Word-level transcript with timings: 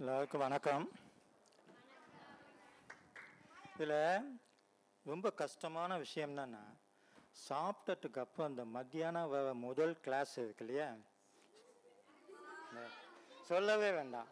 எல்லாருக்கும் 0.00 0.42
வணக்கம். 0.44 0.82
இதில் 3.74 3.94
ரொம்ப 5.10 5.30
கஷ்டமான 5.38 5.96
விஷயம் 6.02 6.30
என்னன்னா 6.30 6.60
சாப்பிட்டதுக்கு 7.46 8.20
அப்புறம் 8.24 8.48
அந்த 8.50 8.64
மத்தியானம் 8.74 9.32
முதல் 9.62 9.94
கிளாஸ் 10.06 10.34
இருக்கு 10.42 10.64
இல்லையா? 10.66 10.88
சொல்லவே 13.50 13.90
வேண்டாம். 13.98 14.28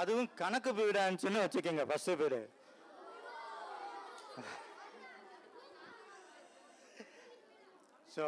அதுவும் 0.00 0.30
கணக்கு 0.42 0.72
பீடாச்சுன்னு 0.80 1.44
வச்சுக்கோங்க 1.44 1.88
ஃபஸ்ட்டு 1.90 2.18
பீடு. 2.22 2.42
ஸோ 8.16 8.24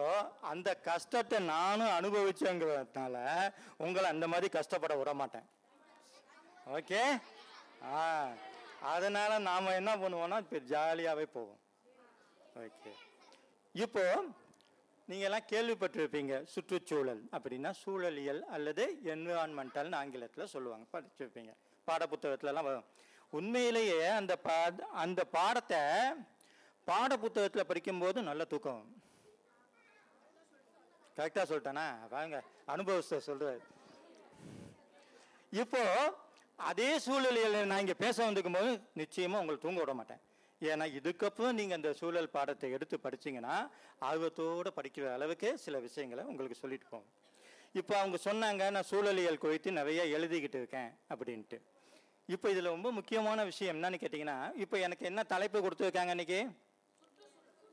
அந்த 0.55 0.69
கஷ்டத்தை 0.91 1.39
நானும் 1.55 1.97
அனுபவிச்சேங்கிறதுனால 2.01 3.17
உங்களை 3.87 4.09
அந்த 4.17 4.27
மாதிரி 4.35 4.49
கஷ்டப்பட 4.59 4.95
விட 4.99 5.13
மாட்டேன். 5.23 5.49
ஓகே 6.71 7.03
ஆ. 7.93 8.01
அதனால் 8.91 9.43
நாம் 9.43 9.77
என்ன 9.77 9.93
பண்ணுவோம்னா 9.97 10.39
இப்போ 10.39 10.59
ஜாலியாகவே 10.71 11.27
போவோம். 11.33 11.59
ஓகே 12.61 12.93
இப்போ 13.75 14.05
நீங்கள்லாம் 15.09 15.49
கேள்விப்பட்டிருப்பீங்க 15.53 16.35
சுற்றுச்சூழல் 16.45 17.23
அப்படின்னா 17.33 17.71
சூழலியல் 17.83 18.43
அல்லது 18.49 18.85
என்விரான்மெண்டல்னு 19.05 19.97
ஆங்கிலத்தில் 19.97 20.53
சொல்லுவாங்க 20.55 20.87
படிச்சிருப்பீங்க. 20.93 21.53
பாடப்புத்தகத்துலலாம் 21.89 22.69
வரும். 22.69 22.89
உண்மையிலேயே 23.33 24.07
அந்த 24.11 24.37
பா 24.39 24.57
அந்த 25.05 25.21
பாடத்தை 25.35 25.83
பாடப்புத்தகத்தில் 26.87 27.67
படிக்கும்போது 27.67 28.19
நல்ல 28.23 28.45
தூக்கம். 28.45 28.83
கரெக்டாக 31.17 31.45
சொல்லிட்டேனா? 31.51 31.87
வாங்க 32.09 32.37
அனுபவத்தை 32.67 33.19
சொல்கிறார் 33.21 33.63
இப்போது 35.53 35.95
அதே 36.61 36.89
சூழலில் 37.05 37.67
நான் 37.67 37.83
இங்கே 37.83 37.97
பேச 38.01 38.17
வந்திருக்கும் 38.25 38.59
போது 38.59 38.71
நிச்சயமாக 38.95 39.43
உங்களை 39.43 39.59
தூங்க 39.59 39.81
விட 39.81 39.93
மாட்டேன். 39.95 40.21
ஏன்னா 40.61 40.87
இதுக்கப்புறம் 40.99 41.53
நீங்கள் 41.53 41.77
அந்த 41.77 41.91
சூழல் 41.93 42.29
பாடத்தை 42.29 42.71
எடுத்து 42.71 42.97
படிச்சீங்கன்னா 42.99 43.55
ஆர்வத்தோடு 44.01 44.71
படிக்கிற 44.79 45.07
அளவுக்கு 45.13 45.51
சில 45.59 45.79
விஷயங்களை 45.79 46.23
உங்களுக்கு 46.25 46.61
சொல்லிட்டு 46.61 46.87
போவோம் 46.87 47.09
இப்போ 47.75 47.95
அவங்க 47.99 48.19
சொன்னாங்க 48.25 48.71
நான் 48.71 48.89
சூழலியல் 48.91 49.39
குறித்து 49.39 49.71
நிறையா 49.73 50.05
எழுதிக்கிட்டு 50.17 50.59
இருக்கேன் 50.61 50.91
அப்படின்ட்டு. 51.11 51.59
இப்போ 52.29 52.47
இதில் 52.51 52.73
ரொம்ப 52.73 52.89
முக்கியமான 52.93 53.45
விஷயம் 53.45 53.75
என்னன்னு 53.75 54.01
கேட்டிங்கன்னா 54.03 54.39
இப்போ 54.57 54.77
எனக்கு 54.79 55.05
என்ன 55.05 55.21
தலைப்பு 55.25 55.59
கொடுத்துருக்காங்க 55.59 56.15
இன்னைக்கு 56.17 56.41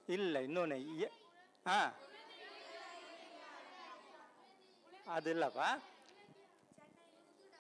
இல்லை 0.08 0.42
இன்னொன்று 0.44 1.10
ஆ. 1.66 1.78
அது 5.08 5.30
இல்லப்பா. 5.34 5.68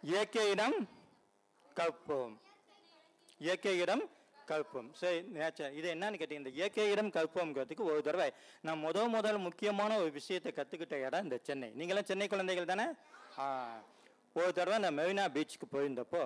இயற்கையிடம் 0.03 0.77
கற்போம். 1.79 2.35
இயற்கையிடம் 3.45 4.03
கற்போம். 4.49 4.89
சரி 4.99 5.19
நேச்சர் 5.37 5.73
இது 5.79 5.87
என்னன்னு 5.93 6.19
கேட்டீங்க 6.19 6.43
இந்த 6.43 6.53
இயற்கை 6.59 6.85
இடம் 6.93 7.11
கற்போம்ங்கிறதுக்கு 7.17 7.83
ஒரு 7.91 8.01
தடவை 8.07 8.27
நான் 8.65 8.83
முத 8.85 9.03
முதல் 9.15 9.39
முக்கியமான 9.47 9.97
ஒரு 10.03 10.11
விஷயத்தை 10.19 10.51
கற்றுக்கிட்ட 10.59 10.97
இடம் 11.07 11.25
இந்த 11.27 11.37
சென்னை. 11.47 11.69
நீங்களாம் 11.79 12.09
சென்னை 12.11 12.27
குழந்தைகள் 12.33 12.71
தானே? 12.71 12.87
ஒரு 14.39 14.51
தடவை 14.59 14.77
நான் 14.85 14.97
மெரினா 14.99 15.25
பீச்சுக்கு 15.35 15.67
போயிருந்தப்போ 15.75 16.23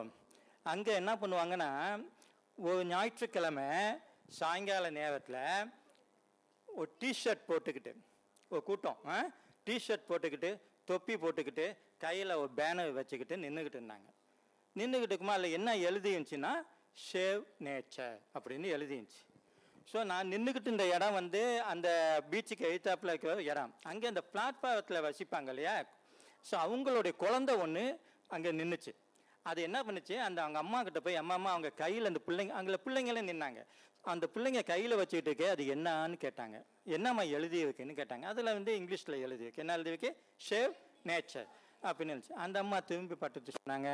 அங்கே 0.73 0.93
என்ன 1.01 1.11
பண்ணுவாங்கன்னா 1.21 1.69
ஒரு 2.57 2.81
ஞாயிற்றுக்கிழமை 2.93 3.67
சாயங்கால 4.39 4.89
நேரத்தில் 4.99 5.41
ஒரு 6.67 6.89
டிஷர்ட் 7.01 7.47
போட்டுக்கிட்டு 7.49 7.93
ஒரு 8.51 8.61
கூட்டம் 8.69 8.99
டிஷர்ட் 9.67 10.09
போட்டுக்கிட்டு 10.09 10.51
தொப்பி 10.89 11.15
போட்டுக்கிட்டு 11.23 11.65
கையில் 12.03 12.39
ஒரு 12.41 12.51
பேனர் 12.59 12.97
வச்சுக்கிட்டு 12.99 13.35
நின்றுக்கிட்டு 13.43 13.79
இருந்தாங்க. 13.79 14.09
நின்றுக்கிட்டு 14.75 15.13
இருக்குமா 15.13 15.35
அதில் 15.37 15.55
என்ன 15.57 15.75
எழுதியிருந்துச்சின்னா 15.87 16.53
ஷேவ் 17.11 17.43
நேச்சர் 17.67 18.17
அப்படின்னு 18.35 18.67
எழுதிருந்துச்சு 18.77 19.21
ஸோ 19.91 19.99
நான் 20.03 20.31
நின்றுக்கிட்டு 20.33 20.73
இந்த 20.73 20.85
இடம் 20.95 21.15
வந்து 21.19 21.39
அந்த 21.71 21.87
பீச்சுக்கு 22.31 22.63
எழுத்தாப்பில் 22.69 23.11
இருக்கிற 23.11 23.41
இடம். 23.43 23.71
அங்கே 23.83 24.07
அந்த 24.07 24.21
பிளாட்ஃபாரத்தில் 24.33 25.05
வசிப்பாங்க 25.07 25.49
இல்லையா? 25.49 25.73
ஸோ 26.49 26.53
அவங்களுடைய 26.65 27.13
குழந்தை 27.23 27.53
ஒன்று 27.55 27.83
அங்கே 28.29 28.51
நின்றுச்சு 28.51 28.93
அது 29.45 29.59
என்ன 29.61 29.77
பண்ணுச்சு? 29.83 30.15
அந்த 30.27 30.39
அவங்க 30.43 30.59
அம்மா 30.59 30.83
கிட்ட 30.83 30.99
போய் 30.99 31.15
அம்மா 31.15 31.33
அம்மா 31.33 31.51
அவங்க 31.51 31.69
கையில் 31.69 32.09
அந்த 32.09 32.21
பிள்ளைங்க 32.27 32.53
அங்கே 32.59 32.79
பிள்ளைங்களே 32.85 33.23
நின்னாங்க. 33.29 33.61
அந்த 34.03 34.25
பிள்ளைங்க 34.33 34.61
கையில் 34.63 34.99
வச்சுக்கிட்டு 34.99 35.31
இருக்கே 35.31 35.49
அது 35.49 35.63
என்னன்னு 35.75 36.17
கேட்டாங்க. 36.25 36.57
என்னம்மா 36.97 37.23
எழுதியிருக்குன்னு 37.37 37.95
கேட்டாங்க. 37.99 38.25
அதில் 38.25 38.53
வந்து 38.53 38.73
இங்கிலீஷில் 38.79 39.21
எழுதியிருக்கு. 39.25 39.63
என்ன 39.65 39.77
எழுதியிருக்கு? 39.77 40.11
ஷேவ் 40.49 40.73
நேச்சர் 41.09 41.47
அப்படின்னு 41.83 42.13
இருந்துச்சு 42.13 42.41
அந்த 42.45 42.59
அம்மா 42.59 42.79
திரும்பி 42.79 43.15
பட்டுட்டு 43.15 43.53
சொன்னாங்க. 43.59 43.89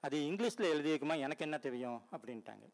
அது 0.00 0.16
இங்கிலீஷில் 0.18 0.68
எழுதியிருக்குமா 0.72 1.16
எனக்கு 1.18 1.44
என்ன 1.44 1.58
தெரியும்? 1.58 2.02
அப்படின்ட்டாங்க. 2.12 2.66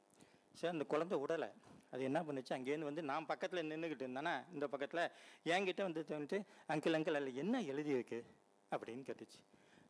சரி 0.58 0.72
அந்த 0.72 0.84
குழந்தை 0.84 1.18
விடலை 1.18 1.48
அது 1.90 2.02
என்ன 2.02 2.22
பண்ணுச்சு? 2.22 2.52
அங்கேருந்து 2.56 2.88
வந்து 2.90 3.02
நான் 3.02 3.26
பக்கத்தில் 3.26 3.70
நின்றுக்கிட்டு 3.70 4.04
இருந்தேன்னா 4.06 4.34
இந்த 4.52 4.66
பக்கத்தில் 4.66 5.02
என்கிட்ட 5.54 5.82
வந்து 5.82 6.04
தோணுச்சு 6.08 6.38
அங்கிள் 6.68 6.96
அங்கிள் 6.98 7.18
அதில் 7.18 7.40
என்ன 7.42 7.60
எழுதியிருக்கு? 7.62 8.18
அப்படின்னு 8.74 9.02
கேட்டுச்சு. 9.08 9.40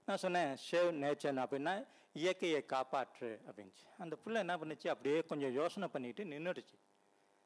நான் 0.06 0.22
சொன்னேன் 0.25 0.50
ஷேவ் 0.70 0.91
நேச்சர் 1.02 1.42
அப்படின்னா 1.44 1.75
இயற்கையை 2.12 2.64
காப்பாற்று 2.72 3.30
அப்படின்ச்சு. 3.48 3.84
அந்த 3.98 4.16
புள்ள 4.25 4.36
என்ன 4.44 4.56
பண்ணுச்சு? 4.56 4.88
அப்படியே 4.88 5.22
கொஞ்சம் 5.22 5.52
யோசனை 5.52 5.88
பண்ணிட்டு 5.88 6.25
நின்றுடுச்சு 6.25 6.76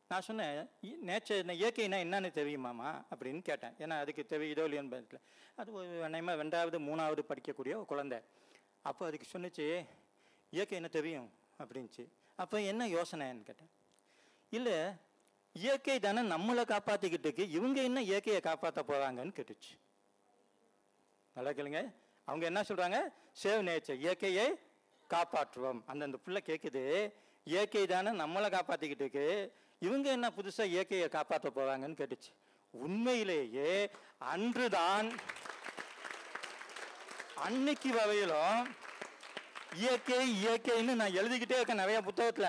நான் 0.09 0.27
சொன்னேன் 0.29 0.69
நேச்சர் 1.09 1.51
இயற்கைனா 1.63 1.99
என்னன்னு 2.05 2.31
தெரியுமாமா 2.39 2.89
அப்படின்னு 3.15 3.43
கேட்டேன். 3.43 3.75
ஏன்னா 3.79 3.97
அதுக்கு 4.03 4.23
தெரியுதோ 4.29 4.63
இல்லையோன்னு 4.69 4.95
பதில் 4.95 5.21
அது 5.55 5.73
ஒரு 5.73 6.05
அநேகமாக 6.05 6.45
ரெண்டாவது 6.45 6.79
மூணாவது 6.89 7.23
படிக்கக்கூடிய 7.31 7.85
குழந்தை. 7.85 8.19
அப்போ 8.83 9.07
அதுக்கு 9.07 9.27
சொன்னிச்சு 9.33 9.87
இயற்கை 10.51 10.77
என்ன 10.77 10.89
தெரியும்? 10.89 11.31
அப்படின்ச்சு 11.59 12.05
அப்போ 12.37 12.61
என்ன 12.61 12.89
யோசனைன்னு 12.89 13.43
கேட்டேன். 13.43 13.71
இல்லை 14.51 14.77
இயற்கை 15.53 15.99
தானே 15.99 16.21
நம்மளை 16.21 16.63
காப்பாற்றிக்கிட்டு 16.73 17.29
இருக்கு 17.29 17.51
இவங்க 17.51 17.83
என்ன 17.83 18.03
இயற்கையை 18.03 18.41
காப்பாற்ற 18.41 18.83
போகிறாங்கன்னு 18.83 19.37
கேட்டுச்சு. 19.39 19.73
நல்லா 21.33 21.51
கேளுங்க. 21.51 21.93
அவங்க 22.25 22.47
என்ன 22.47 22.61
சொல்கிறாங்க 22.61 22.99
சேவ் 23.43 23.67
நேச்சர் 23.69 23.99
இயற்கையை 23.99 24.47
காப்பாற்றுவோம். 25.11 25.81
அந்தந்த 25.87 26.05
அந்த 26.09 26.19
புள்ள 26.25 26.39
கேட்குது 26.51 27.13
இயற்கை 27.45 27.87
தானே 27.87 28.11
நம்மளை 28.11 28.49
காப்பாற்றிக்கிட்டு 28.57 29.05
இருக்கு 29.05 29.55
இவங்க 29.79 30.11
என்ன 30.11 30.33
புதுசாக 30.37 30.73
இயற்கையை 30.75 31.09
காப்பாற்ற 31.09 31.51
போகிறாங்கன்னு 31.55 32.01
கேட்டுச்சு. 32.01 32.33
உண்மையிலேயே 32.71 33.91
அன்றுதான் 34.19 35.13
அன்னைக்கு 37.47 37.91
வகையிலும் 37.99 38.57
இயற்கை 39.83 40.17
இயற்கைன்னு 40.41 40.95
நான் 41.01 41.17
எழுதிக்கிட்டே 41.21 41.57
இருக்கேன் 41.59 41.83
நிறைய 41.83 41.99
புத்தகத்துல. 42.07 42.49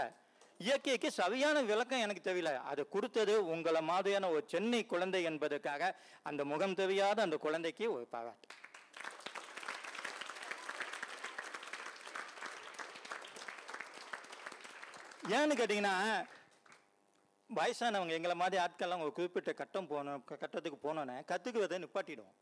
இயற்கைக்கு 0.65 1.09
சரியான 1.11 1.57
விளக்கம் 1.69 2.03
எனக்கு 2.05 2.23
தெரியல. 2.29 2.51
அதை 2.71 2.83
கொடுத்தது 2.95 3.33
உங்களை 3.53 3.81
மாதிரியான 3.91 4.29
ஒரு 4.29 4.43
சென்னை 4.53 4.81
குழந்தை 4.85 5.21
என்பதற்காக 5.29 5.91
அந்த 6.29 6.41
முகம் 6.51 6.75
தெரியாத 6.81 7.21
அந்த 7.21 7.37
குழந்தைக்கு 7.45 7.85
ஒரு 7.93 8.05
பாராட்டு. 8.15 8.47
ஏன்னு 15.37 15.57
கேட்டிங்கன்னா 15.61 15.95
வயசானவங்க 17.49 18.17
எங்களை 18.17 18.35
மாதிரி 18.35 18.63
ஆட்கள்லாம் 18.63 19.05
ஒரு 19.05 19.13
குறிப்பிட்ட 19.17 19.51
கட்டம் 19.53 19.87
போகணும் 19.87 20.23
கட்டத்துக்கு 20.41 20.79
போனோன்னே 20.85 21.17
கற்றுக்குவதை 21.31 21.79
நிப்பாட்டிடுவோம். 21.83 22.37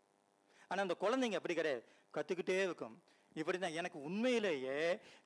ஆனால் 0.68 0.86
அந்த 0.86 0.98
குழந்தைங்க 1.06 1.40
அப்படி 1.40 1.56
கிடையாது. 1.60 1.86
கற்றுக்கிட்டே 2.16 2.58
இருக்கும். 2.68 2.96
இப்படி 3.40 3.58
தான் 3.58 3.78
எனக்கு 3.80 3.98
உண்மையிலேயே 4.08 4.78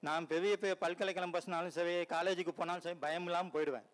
நான் 0.08 0.30
பெரிய 0.32 0.54
பெரிய 0.62 0.76
பல்கலைக்கழகம் 0.84 1.36
பசினாலும் 1.36 1.76
சரி 1.78 1.94
காலேஜுக்கு 2.14 2.54
போனாலும் 2.58 2.86
சரி 2.86 3.00
பயம் 3.06 3.28
இல்லாமல் 3.30 3.54
போயிடுவேன். 3.56 3.88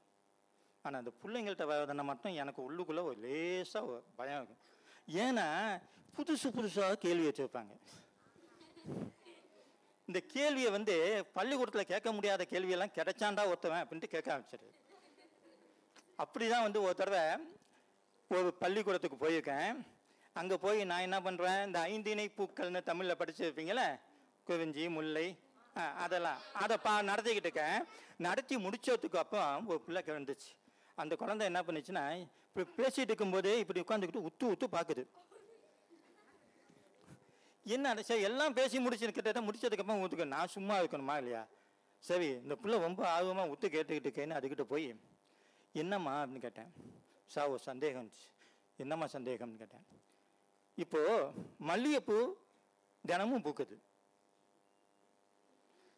ஆனால் 0.86 1.00
அந்த 1.02 1.12
பிள்ளைங்கள்ட்ட 1.22 1.66
வரதுன்னா 1.72 2.06
மட்டும் 2.10 2.38
எனக்கு 2.42 2.62
உள்ளுக்குள்ளே 2.68 3.04
ஒரு 3.10 3.18
லேசாக 3.26 3.90
ஒரு 3.92 4.02
பயம் 4.20 4.40
இருக்கும். 4.40 4.64
ஏன்னா 5.26 5.48
புதுசு 6.18 6.48
புதுசாக 6.58 7.00
கேள்வி 7.06 7.26
வச்சுருப்பாங்க. 7.28 7.74
இந்த 10.08 10.20
கேள்வியை 10.34 10.70
வந்து 10.76 10.96
பள்ளிக்கூடத்தில் 11.38 11.92
கேட்க 11.92 12.12
முடியாத 12.18 12.46
கேள்வியெல்லாம் 12.54 12.96
கிடைச்சாண்டா 12.98 13.44
ஒருத்தவன் 13.52 13.84
அப்படின்ட்டு 13.84 14.14
கேட்க 14.14 14.30
ஆரம்பிச்சிரு. 14.36 14.70
அப்படிதான் 16.24 16.66
வந்து 16.68 16.80
ஒரு 16.88 16.96
தடவை 17.02 17.24
ஒரு 18.32 18.50
பள்ளிக்கூடத்துக்கு 18.64 19.24
போயிருக்கேன். 19.24 19.78
அங்கே 20.34 20.58
போய் 20.64 20.80
நான் 20.90 21.06
என்ன 21.08 21.18
பண்ணுறேன் 21.26 21.60
இந்த 21.68 21.80
ஐந்திணை 21.92 22.26
பூக்கள்னு 22.38 22.82
தமிழில் 22.90 23.20
படிச்சிருப்பீங்களே 23.22 23.88
குறிஞ்சி 24.48 24.84
முல்லை 24.98 25.28
அதெல்லாம். 26.04 26.40
அதை 26.64 26.76
பா 26.86 26.94
நடத்திக்கிட்டு 27.10 27.48
இருக்கேன். 27.48 27.80
நடத்தி 28.28 28.56
முடிச்சதுக்கு 28.66 29.18
அப்புறம் 29.24 29.68
ஒரு 29.72 29.80
பிள்ளை 29.86 30.02
கிடந்துச்சு. 30.08 30.50
அந்த 31.02 31.14
குழந்தை 31.16 31.44
என்ன 31.50 31.60
பண்ணுச்சுன்னா 31.68 32.04
இப்படி 32.48 32.66
பேசிட்டு 32.80 33.12
இருக்கும்போதே 33.12 33.54
இப்படி 33.64 33.82
உட்காந்துக்கிட்டு 33.84 34.26
உத்து 34.30 34.46
உத்து 34.54 34.68
பார்க்குது. 34.76 35.04
என்ன 37.76 38.02
சரி 38.10 38.24
எல்லாம் 38.30 38.56
பேசி 38.60 38.78
முடிச்சு 38.86 39.06
கிட்டத்தட்ட 39.06 39.42
முடிச்சதுக்கப்புறம் 39.48 40.02
ஊத்துக்க. 40.04 40.26
நான் 40.36 40.54
சும்மா 40.56 40.76
இருக்கணுமா 40.82 41.16
இல்லையா? 41.22 41.44
சரி 42.04 42.28
இந்த 42.44 42.56
பிள்ளை 42.56 42.78
ரொம்ப 42.88 43.02
ஆர்வமாக 43.16 43.52
உத்து 43.54 43.68
கேட்டுக்கிட்டு 43.76 44.10
இருக்கேன்னு 44.10 44.38
அதுக்கிட்ட 44.40 44.66
போய் 44.74 44.88
என்னம்மா 45.72 46.14
அப்படின்னு 46.22 46.46
கேட்டேன். 46.48 46.72
சா 47.34 47.42
ஒரு 47.54 47.62
சந்தேகம் 47.70 48.02
இருந்துச்சு 48.02 48.28
என்னம்மா 48.84 49.08
சந்தேகம்னு 49.16 49.62
கேட்டேன். 49.64 49.86
இப்போ 50.84 51.00
மல்லிகைப்பூ 51.70 52.18
தினமும் 53.06 53.44
பூக்குது. 53.46 53.76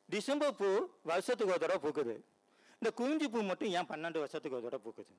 டிசம்பர் 0.06 0.56
பூ 0.56 0.70
வருஷத்துக்கு 1.04 1.54
ஒரு 1.54 1.64
தடவை 1.64 1.80
பூக்குது. 1.86 2.16
இந்த 2.80 2.90
குறிஞ்சி 3.00 3.28
பூ 3.28 3.42
மட்டும் 3.42 3.70
ஏன் 3.78 3.90
பன்னெண்டு 3.92 4.22
வருஷத்துக்கு 4.24 4.58
ஒரு 4.58 4.66
தடவை 4.68 4.82
பூக்குது? 4.86 5.14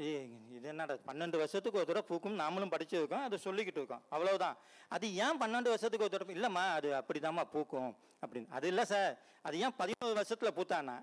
ஏ 0.00 0.30
இது 0.56 0.68
என்னடா 0.68 0.94
பன்னெண்டு 0.94 1.36
வருஷத்துக்கு 1.42 1.78
ஒரு 1.80 1.88
தடவை 1.90 2.04
பூக்கும் 2.08 2.38
நாமளும் 2.38 2.72
படிச்சிருக்கோம் 2.74 3.26
அதை 3.26 3.38
சொல்லிக்கிட்டு 3.44 3.80
இருக்கோம். 3.82 4.02
அவ்வளவுதான். 4.08 4.56
அது 4.88 5.14
ஏன் 5.14 5.40
பன்னெண்டு 5.40 5.72
வருஷத்துக்கு 5.74 6.06
ஒரு 6.06 6.14
தடவை 6.16 6.34
இல்லைம்மா 6.36 6.64
அது 6.78 6.90
அப்படிதாம்மா 7.00 7.44
பூக்கும் 7.44 7.96
அப்படின்னு. 8.22 8.50
அது 8.50 8.68
இல்லை 8.68 8.84
சார். 8.84 9.18
அது 9.42 9.60
ஏன் 9.60 9.76
பதினோரு 9.76 10.14
வருஷத்துல 10.20 10.52
பூத்தானா? 10.58 10.96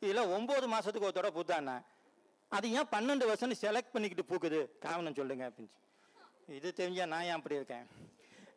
இல்லை 0.00 0.24
ஒம்பது 0.36 0.66
மாசத்துக்கு 0.74 1.08
ஒரு 1.10 1.18
தடவை 1.18 1.34
பூத்தானா? 1.38 1.76
அது 2.48 2.72
ஏன் 2.72 2.90
பன்னெண்டு 2.94 3.28
வருஷம்னு 3.32 3.62
செலக்ட் 3.64 3.94
பண்ணிக்கிட்டு 3.94 4.28
பூக்குது? 4.32 4.60
காரணம் 4.78 5.18
சொல்லுங்க 5.20 5.46
அப்படின்னு 5.50 5.80
இது 6.48 6.72
தெரிஞ்சால் 6.76 7.06
நான் 7.06 7.22
ஏன் 7.22 7.38
அப்படி 7.38 7.54
இருக்கேன்? 7.54 7.86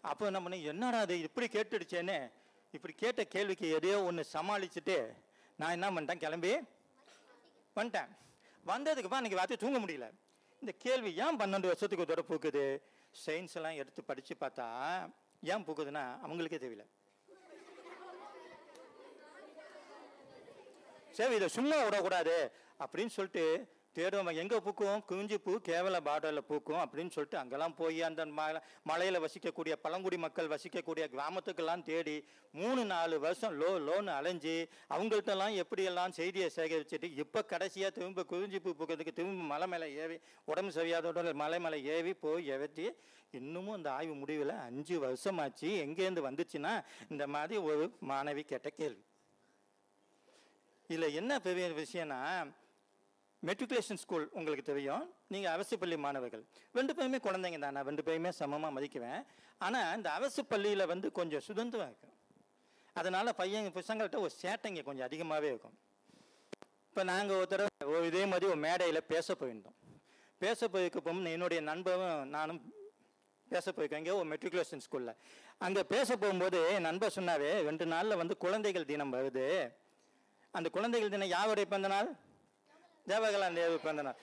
அப்போ 0.02 0.26
என்ன 0.26 0.42
பண்ணி 0.42 0.64
என்னடா 0.64 1.00
அது 1.00 1.16
இப்படி 1.22 1.48
கேட்டுடுச்சேன்னு 1.48 2.32
இப்படி 2.74 2.94
கேட்ட 2.94 3.24
கேள்விக்கு 3.24 3.68
எதையோ 3.70 4.04
ஒன்று 4.04 4.24
சமாளிச்சுட்டு 4.34 4.98
நான் 5.60 5.72
என்ன 5.72 5.92
பண்ணிட்டேன் 5.92 6.24
கிளம்பி 6.24 6.52
வந்துட்டேன். 7.76 8.10
வந்ததுக்கப்புறம் 8.72 9.20
அன்றைக்கி 9.20 9.40
ராத்திரி 9.40 9.60
தூங்க 9.64 9.80
முடியல. 9.80 10.08
இந்த 10.62 10.72
கேள்வி 10.78 11.12
ஏன் 11.24 11.40
பன்னெண்டு 11.40 11.70
வருஷத்துக்கு 11.72 12.16
ஒரு 12.16 12.26
பூக்குது? 12.30 12.66
சயின்ஸ் 13.26 13.56
எல்லாம் 13.56 13.80
எடுத்து 13.82 14.04
படித்து 14.04 14.36
பார்த்தா 14.40 14.68
ஏன் 15.44 15.66
பூக்குதுன்னா 15.68 16.04
அவங்களுக்கே 16.26 16.60
தெரியல. 16.66 16.86
சரி 21.18 21.36
இதை 21.36 21.48
சும்மா 21.48 21.84
விடக்கூடாது 21.84 22.38
அப்படின்னு 22.84 23.14
சொல்லிட்டு 23.18 23.44
தேடுவோம். 23.98 24.30
எங்கே 24.42 24.58
பூக்கும்? 24.64 25.02
குஞ்சு 25.10 25.38
பூ 25.44 25.52
கேவல 25.68 25.98
பாடலில் 26.08 26.48
பூக்கும் 26.48 26.82
அப்படின்னு 26.84 27.14
சொல்லிட்டு 27.16 27.38
அங்கெல்லாம் 27.42 27.76
போய் 27.82 28.00
அந்த 28.08 28.22
மலை 28.40 28.60
மலையில் 28.90 29.20
வசிக்கக்கூடிய 29.26 29.74
பழங்குடி 29.84 30.18
மக்கள் 30.24 30.52
வசிக்கக்கூடிய 30.54 31.06
கிராமத்துக்கெல்லாம் 31.14 31.84
தேடி 31.90 32.16
மூணு 32.60 32.82
நாலு 32.92 33.16
வருஷம் 33.26 33.56
லோ 33.62 33.70
லோன் 33.88 34.10
அலைஞ்சு 34.18 34.56
அவங்கள்ட்டெல்லாம் 34.96 35.56
எப்படியெல்லாம் 35.64 36.16
செய்தியை 36.20 36.50
சேகரிச்சுட்டு 36.58 37.10
இப்போ 37.24 37.44
கடைசியாக 37.54 37.96
திரும்ப 37.98 38.26
குறிஞ்சி 38.34 38.60
பூ 38.66 38.74
பூக்கிறதுக்கு 38.80 39.18
திரும்ப 39.20 39.48
மலை 39.54 39.68
மேலே 39.68 39.88
ஏவி 40.04 40.18
உடம்பு 40.52 40.74
சரியாதோட 40.80 41.34
மலை 41.44 41.60
மேலே 41.60 41.80
ஏவி 41.96 42.14
போய் 42.26 42.52
எவற்றி 42.58 42.88
இன்னமும் 43.40 43.78
அந்த 43.78 43.90
ஆய்வு 43.92 44.14
முடிவில் 44.16 44.54
அஞ்சு 44.68 44.96
வருஷமாச்சு. 45.06 45.70
எங்கேருந்து 45.86 46.22
வந்துச்சுன்னா 46.28 46.74
இந்த 47.10 47.24
மாதிரி 47.28 47.56
ஒரு 47.70 47.86
மாணவி 48.10 48.44
கேட்ட 48.52 48.70
கேள்வி. 48.70 49.04
இதில் 50.90 51.16
என்ன 51.20 51.40
பெரிய 51.48 51.66
விஷயம்னா 51.82 52.20
மெட்ரிகுலேஷன் 53.48 54.00
ஸ்கூல் 54.04 54.26
உங்களுக்கு 54.38 54.66
தெரியும். 54.72 55.04
நீங்கள் 55.34 55.54
அரசு 55.56 55.76
பள்ளி 55.82 55.98
மாணவர்கள். 56.06 56.44
ரெண்டு 56.78 56.94
பேருமே 56.98 57.20
குழந்தைங்க 57.26 57.60
தான். 57.64 57.76
நான் 57.78 57.88
ரெண்டு 57.90 58.04
பேருமே 58.08 58.32
சமமாக 58.42 58.72
மதிக்குவேன். 58.78 59.22
ஆனால் 59.66 59.90
இந்த 59.98 60.10
அரசு 60.18 60.42
பள்ளியில் 60.52 60.90
வந்து 60.94 61.08
கொஞ்சம் 61.20 61.44
சுதந்திரம் 61.48 61.90
இருக்கும் 61.92 62.14
அதனால் 63.00 63.36
பையன் 63.42 63.70
பசங்கள்கிட்ட 63.80 64.20
ஒரு 64.26 64.34
சேட்டைங்க 64.42 64.82
கொஞ்சம் 64.90 65.08
அதிகமாகவே 65.10 65.50
இருக்கும். 65.54 65.76
இப்போ 66.90 67.04
நாங்கள் 67.12 67.38
ஒரு 67.42 67.48
தடவை 67.54 68.02
இதே 68.10 68.24
மாதிரி 68.32 68.46
ஒரு 68.54 68.60
மேடையில் 68.66 69.08
பேச 69.14 69.28
போயிருந்தோம். 69.40 69.78
பேச 70.44 70.68
போயிருக்கப்போ 70.74 71.12
என்னுடைய 71.36 71.62
நண்பரும் 71.70 72.32
நானும் 72.36 72.62
பேச 73.54 73.66
போயிருக்கோம். 73.72 74.02
இங்கே 74.04 74.14
ஒரு 74.20 74.28
மெட்ரிகுலேஷன் 74.34 74.84
ஸ்கூலில் 74.86 75.16
அங்கே 75.66 75.82
பேச 75.96 76.10
போகும்போது 76.22 76.60
என் 76.76 76.88
நண்பர் 76.90 77.18
சொன்னாவே 77.18 77.52
ரெண்டு 77.68 77.86
நாளில் 77.94 78.20
வந்து 78.22 78.36
குழந்தைகள் 78.44 78.88
தினம் 78.92 79.14
வருது. 79.18 79.48
அந்த 80.58 80.68
குழந்தைகள் 80.78 81.14
தினம் 81.14 81.36
யாருடைய 81.38 81.66
பிறந்த 81.72 81.90
நாள்? 81.96 82.10
ஜவஹர்லால் 83.10 83.58
நேரு 83.60 83.76
பிறந்த 83.86 84.04
நாள். 84.08 84.20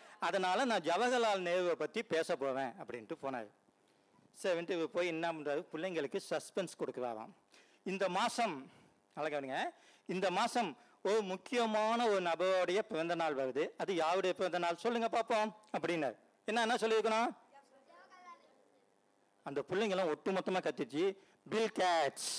நான் 0.71 0.87
ஜவஹர்லால் 0.91 1.47
நேருவை 1.49 1.75
பற்றி 1.83 2.01
பேச 2.13 2.37
போவேன் 2.43 2.73
அப்படின்ட்டு 2.83 3.17
போனார். 3.25 3.51
சரின்ட்டு 4.43 4.77
இவர் 4.77 4.95
போய் 4.97 5.13
என்ன 5.15 5.27
பண்ணுறாரு 5.33 5.63
பிள்ளைங்களுக்கு 5.73 6.21
சஸ்பென்ஸ் 6.31 6.79
கொடுக்குறாராம். 6.81 7.33
இந்த 7.93 8.05
மாதம் 8.17 8.57
அழகவனுங்க 9.19 9.59
இந்த 10.15 10.27
மாதம் 10.39 10.71
ஒரு 11.09 11.21
முக்கியமான 11.31 12.01
ஒரு 12.13 12.21
நபருடைய 12.29 12.81
பிறந்த 12.91 13.15
நாள் 13.21 13.39
வருது. 13.41 13.65
அது 13.83 13.93
யாருடைய 14.03 14.33
பிறந்த 14.41 14.59
நாள்? 14.65 14.83
சொல்லுங்க 14.85 15.09
பார்ப்போம் 15.15 15.51
அப்படின்னாரு. 15.77 16.17
என்ன 16.51 16.63
என்ன 16.67 16.77
சொல்லியிருக்கணும்? 16.83 17.31
அந்த 19.49 19.61
பிள்ளைங்கெல்லாம் 19.69 20.13
ஒட்டுமொத்தமாக 20.15 20.65
கத்திச்சு. 20.67 21.05
பில் 21.53 21.73
கேட்ஸ் 21.81 22.33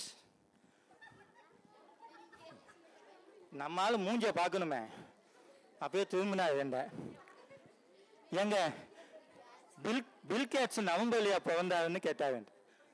நம்மால 3.61 3.97
மூஞ்சியை 4.05 4.33
பார்க்கணுமே. 4.41 4.81
அப்படியே 5.83 6.05
திரும்பினா 6.09 6.45
என்ற 6.59 6.77
ஏங்க 8.31 8.57
பில் 9.81 10.03
பில் 10.27 10.47
கேட்ஸ் 10.47 10.81
நவம்பர்லையா 10.81 11.39
பிறந்தாருன்னு 11.45 11.99
கேட்டார் 11.99 12.37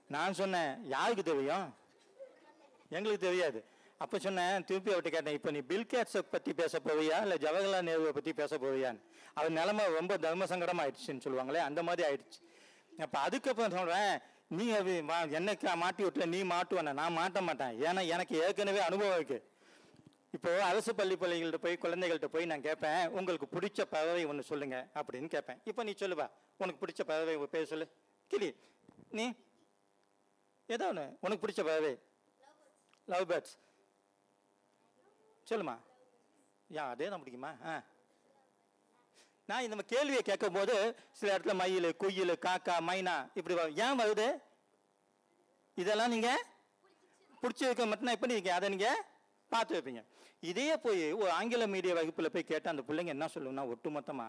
நான் 0.10 0.34
சொன்னேன் 0.34 0.72
யாருக்கு 0.88 1.24
தெரியும்? 1.24 1.68
எங்களுக்கு 2.90 3.28
தெரியாது. 3.28 3.60
அப்போ 3.98 4.20
சொன்னேன் 4.20 4.64
திருப்பி 4.64 4.92
அவர்கிட்ட 4.92 5.10
கேட்டேன் 5.10 5.34
இப்போ 5.34 5.52
நீ 5.52 5.60
பில் 5.62 5.86
கேட்ஸை 5.86 6.22
பற்றி 6.32 6.54
பேச 6.54 6.80
போவியா 6.80 7.18
இல்லை 7.22 7.38
ஜவஹர்லால் 7.38 7.88
நேருவை 7.88 8.10
பற்றி 8.10 8.34
பேச 8.34 8.58
போவியான்னு 8.58 9.02
அவர் 9.34 9.52
நிலமை 9.52 9.86
ரொம்ப 9.94 10.18
தர்ம 10.18 10.46
சங்கடம் 10.46 10.80
ஆயிடுச்சுன்னு 10.80 11.24
சொல்லுவாங்களே 11.24 11.60
அந்த 11.60 11.84
மாதிரி 11.84 12.04
ஆயிடுச்சு. 12.08 12.40
அப்போ 13.00 13.20
அதுக்கப்புறம் 13.20 13.72
சொல்கிறேன் 13.72 14.14
நீ 14.50 14.72
அது 14.72 14.94
மா- 15.04 15.30
என்னைக்கு 15.32 15.76
மாட்டி 15.76 16.04
விட்டுல 16.04 16.26
நீ 16.26 16.40
மாட்டுவானே 16.46 16.94
நான் 16.94 17.18
மாட்ட 17.18 17.42
மாட்டேன். 17.42 17.76
ஏன்னா 17.82 18.08
எனக்கு 18.08 18.36
ஏற்கனவே 18.46 18.80
அனுபவம் 18.80 19.18
இருக்குது 19.20 19.46
இப்போ 20.34 20.50
அரசு 20.64 20.92
பள்ளி 20.96 21.16
பிள்ளைகள்கிட்ட 21.16 21.58
போய் 21.58 21.82
குழந்தைகள்கிட்ட 21.84 22.28
போய் 22.28 22.46
நான் 22.46 22.62
கேட்பேன் 22.62 23.02
உங்களுக்கு 23.18 23.48
பிடிச்ச 23.56 23.86
பறவை 23.94 24.24
ஒன்று 24.26 24.44
சொல்லுங்க 24.44 24.78
அப்படின்னு 24.96 25.28
கேட்பேன் 25.28 25.60
இப்போ 25.66 25.84
நீ 25.84 25.94
சொல்லுவா 26.02 26.28
உனக்கு 26.60 26.82
பிடிச்ச 26.82 27.04
பறவை 27.04 27.48
பேர் 27.48 27.72
சொல்லு. 27.72 27.86
கிளி 28.32 28.50
நீ 29.12 29.26
ஏதோ 30.70 30.88
ஒன்று 30.90 31.06
உனக்கு 31.20 31.44
பிடிச்ச 31.44 31.62
பறவை? 31.64 31.94
லவ் 33.08 33.26
பேர்ட்ஸ் 33.32 33.56
சொல்லுமா? 35.48 35.76
யா 36.70 36.84
அதே 36.90 37.08
தான் 37.10 37.22
பிடிக்குமா? 37.22 37.52
ஆ. 37.66 37.74
நான் 39.50 39.66
இந்த 39.66 39.84
கேள்வியை 39.94 40.22
கேட்கும் 40.22 40.58
போது 40.58 40.76
சில 41.12 41.30
இடத்துல 41.34 41.56
மயில் 41.62 41.90
குயில் 41.96 42.34
காக்கா 42.46 42.76
மைனா 42.90 43.16
இப்படி 43.36 43.56
வரும். 43.56 43.78
ஏன் 43.86 44.00
வருது? 44.02 44.28
இதெல்லாம் 45.78 46.14
நீங்கள் 46.16 46.44
பிடிச்சிருக்க 47.44 47.84
வைக்க 47.84 47.90
மட்டும் 48.06 48.34
நீங்கள் 48.34 48.58
அதை 48.58 48.70
நீங்கள் 48.70 49.02
பார்த்து 49.52 49.76
வைப்பீங்க. 49.76 50.02
இதையே 50.44 50.76
போய் 50.84 51.02
ஒரு 51.22 51.30
ஆங்கில 51.38 51.64
மீடிய 51.74 51.94
வகுப்பில் 51.98 52.34
போய் 52.34 52.50
கேட்டால் 52.52 52.74
அந்த 52.74 52.84
பிள்ளைங்க 52.88 53.14
என்ன 53.16 53.26
சொல்லுங்கன்னா 53.34 53.66
ஒட்டுமொத்தமா 53.74 54.28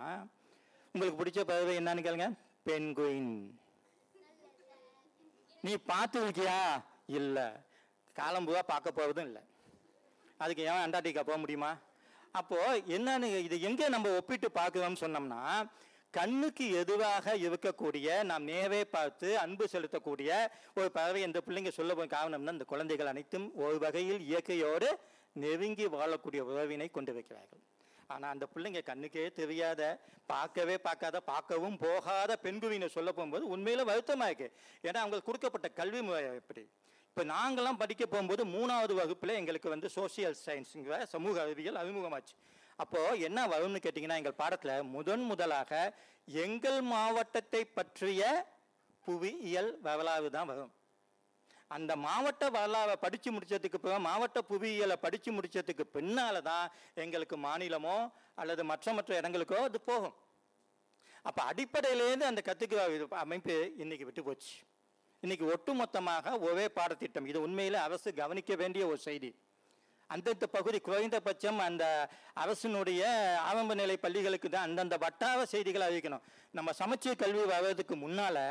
உங்களுக்கு 0.95 1.21
பிடிச்ச 1.21 1.41
பறவை 1.51 1.75
என்னன்னு 1.81 2.05
கேளுங்க. 2.07 2.29
பெண்குயின். 2.69 3.35
நீ 5.67 5.73
பார்த்து 5.91 6.19
இருக்கியா 6.25 6.57
இல்லை 7.19 7.47
காலம்புவா 8.17 8.63
பார்க்க 8.73 8.99
போகிறதும் 8.99 9.29
இல்லை. 9.31 9.43
அதுக்கு 10.45 10.63
ஏன் 10.71 10.83
அண்டார்டிகா 10.85 11.23
போக 11.29 11.39
முடியுமா? 11.43 11.71
அப்போது 12.41 12.83
என்னன்னு 12.97 13.29
இது 13.47 13.57
எங்கே 13.69 13.87
நம்ம 13.95 14.11
ஒப்பிட்டு 14.19 14.49
பார்க்குறோம்னு 14.59 15.03
சொன்னோம்னா 15.05 15.43
கண்ணுக்கு 16.15 16.65
எதுவாக 16.83 17.35
இருக்கக்கூடிய 17.47 18.09
நாம் 18.31 18.49
நேரே 18.53 18.83
பார்த்து 18.95 19.29
அன்பு 19.45 19.65
செலுத்தக்கூடிய 19.73 20.31
ஒரு 20.79 20.89
பறவை 20.97 21.21
இந்த 21.29 21.41
பிள்ளைங்க 21.47 21.73
சொல்ல 21.79 21.95
போய் 21.95 22.15
காரணம்னா 22.17 22.55
இந்த 22.57 22.67
குழந்தைகள் 22.73 23.11
அனைத்தும் 23.13 23.47
ஒரு 23.65 23.79
வகையில் 23.85 24.21
இயற்கையோடு 24.31 24.89
நெருங்கி 25.37 25.87
வாழக்கூடிய 25.97 26.41
உறவினை 26.51 26.89
கொண்டு 26.97 27.13
வைக்கிறார்கள். 27.17 27.63
ஆனால் 28.13 28.33
அந்த 28.35 28.45
பிள்ளைங்க 28.53 28.81
கண்ணுக்கே 28.91 29.25
தெரியாத 29.41 29.81
பார்க்கவே 30.33 30.77
பார்க்காத 30.87 31.17
பார்க்கவும் 31.33 31.77
போகாத 31.85 32.33
பெண்குவினை 32.45 32.89
சொல்ல 32.95 33.11
போகும்போது 33.19 33.45
உண்மையில் 33.55 33.89
வருத்தமாக 33.91 34.31
இருக்குது 34.31 34.55
ஏன்னா 34.89 35.03
அவங்களுக்கு 35.03 35.29
கொடுக்கப்பட்ட 35.29 35.69
கல்வி 35.81 36.01
முறை 36.07 36.23
எப்படி? 36.41 36.65
இப்போ 37.11 37.23
நாங்களாம் 37.35 37.81
படிக்க 37.83 38.05
போகும்போது 38.07 38.43
மூணாவது 38.57 38.95
வகுப்பில் 39.01 39.39
எங்களுக்கு 39.41 39.69
வந்து 39.75 39.89
சோசியல் 39.99 40.37
சயின்ஸுங்கிற 40.47 40.99
சமூக 41.15 41.37
அறிவியல் 41.45 41.81
அறிமுகமாச்சு. 41.83 42.35
அப்போது 42.83 43.21
என்ன 43.29 43.39
வரும்னு 43.55 43.81
கேட்டிங்கன்னா 43.85 44.21
எங்கள் 44.21 44.41
பாடத்தில் 44.43 44.89
முதன் 44.97 45.25
முதலாக 45.31 45.73
எங்கள் 46.45 46.81
மாவட்டத்தை 46.93 47.63
பற்றிய 47.79 48.23
புவியியல் 49.07 49.71
வரலாறு 49.87 50.29
தான் 50.37 50.51
வரும். 50.53 50.73
அந்த 51.77 51.93
மாவட்ட 52.07 52.45
வரலாறை 52.57 52.95
படித்து 53.05 53.31
முடித்ததுக்கு 53.35 53.79
பிறகு 53.83 54.07
மாவட்ட 54.09 54.39
புவியியலை 54.51 54.97
படித்து 55.05 55.31
முடிச்சதுக்கு 55.37 55.85
பின்னால் 55.97 56.47
தான் 56.51 56.67
எங்களுக்கு 57.05 57.37
மாநிலமோ 57.47 57.97
அல்லது 58.43 58.63
மற்ற 58.71 58.93
மற்ற 58.99 59.21
இடங்களுக்கோ 59.21 59.61
அது 59.69 59.81
போகும். 59.91 60.17
அப்போ 61.29 61.41
அடிப்படையிலேருந்து 61.51 62.31
அந்த 62.31 62.43
கத்துக்கிற 62.49 62.83
இது 62.97 63.07
அமைப்பு 63.25 63.55
இன்றைக்கி 63.83 64.05
விட்டு 64.09 64.25
போச்சு. 64.29 64.53
இன்றைக்கி 65.23 65.47
ஒட்டுமொத்தமாக 65.55 66.37
ஒரே 66.49 66.67
பாடத்திட்டம். 66.79 67.27
இது 67.31 67.39
உண்மையில் 67.47 67.79
அரசு 67.87 68.11
கவனிக்க 68.21 68.55
வேண்டிய 68.63 68.83
ஒரு 68.93 69.01
செய்தி. 69.09 69.31
அந்தந்த 70.11 70.47
பகுதி 70.55 70.79
குறைந்தபட்சம் 70.87 71.59
அந்த 71.67 71.85
அரசினுடைய 72.43 73.03
ஆரம்ப 73.49 73.75
நிலை 73.81 73.97
பள்ளிகளுக்கு 74.05 74.49
தான் 74.49 74.67
அந்தந்த 74.69 74.97
வட்டார 75.05 75.41
செய்திகளை 75.53 75.85
அறிவிக்கணும். 75.89 76.25
நம்ம 76.59 76.73
சமச்சீர் 76.81 77.21
கல்வி 77.23 77.45
வர்றதுக்கு 77.53 77.97
முன்னால் 78.05 78.43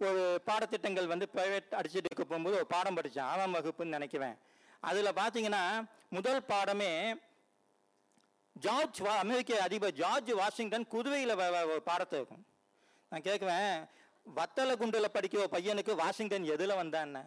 ஒரு 0.00 0.22
பாடத்திட்டங்கள் 0.46 1.06
வந்து 1.06 1.26
ப்ரைவேட் 1.34 1.70
அடிச்சுட்டு 1.78 2.08
இருக்க 2.08 2.24
போகும்போது 2.24 2.56
ஒரு 2.56 2.66
பாடம் 2.66 2.96
படித்தேன் 2.98 3.28
ஆறாம் 3.30 3.54
வகுப்புன்னு 3.54 3.96
நினைக்குவேன் 3.96 4.36
அதில் 4.80 5.18
பார்த்தீங்கன்னா 5.20 5.62
முதல் 6.16 6.42
பாடமே 6.48 6.92
ஜார்ஜ் 8.56 9.00
வா 9.00 9.14
அமெரிக்க 9.16 9.60
அதிபர் 9.62 9.96
ஜார்ஜ் 10.00 10.30
வாஷிங்டன் 10.32 10.86
குதுவையில் 10.92 11.34
ஒரு 11.72 11.82
பாடத்தை 11.84 12.16
இருக்கும். 12.18 12.44
நான் 13.12 13.26
கேட்குவேன் 13.28 13.74
வத்தலை 14.38 14.74
குண்டில் 14.76 15.14
படிக்கிற 15.16 15.42
ஒரு 15.44 15.52
பையனுக்கு 15.56 15.92
வாஷிங்டன் 15.94 16.44
எதில் 16.54 16.80
வந்தான்னு? 16.82 17.22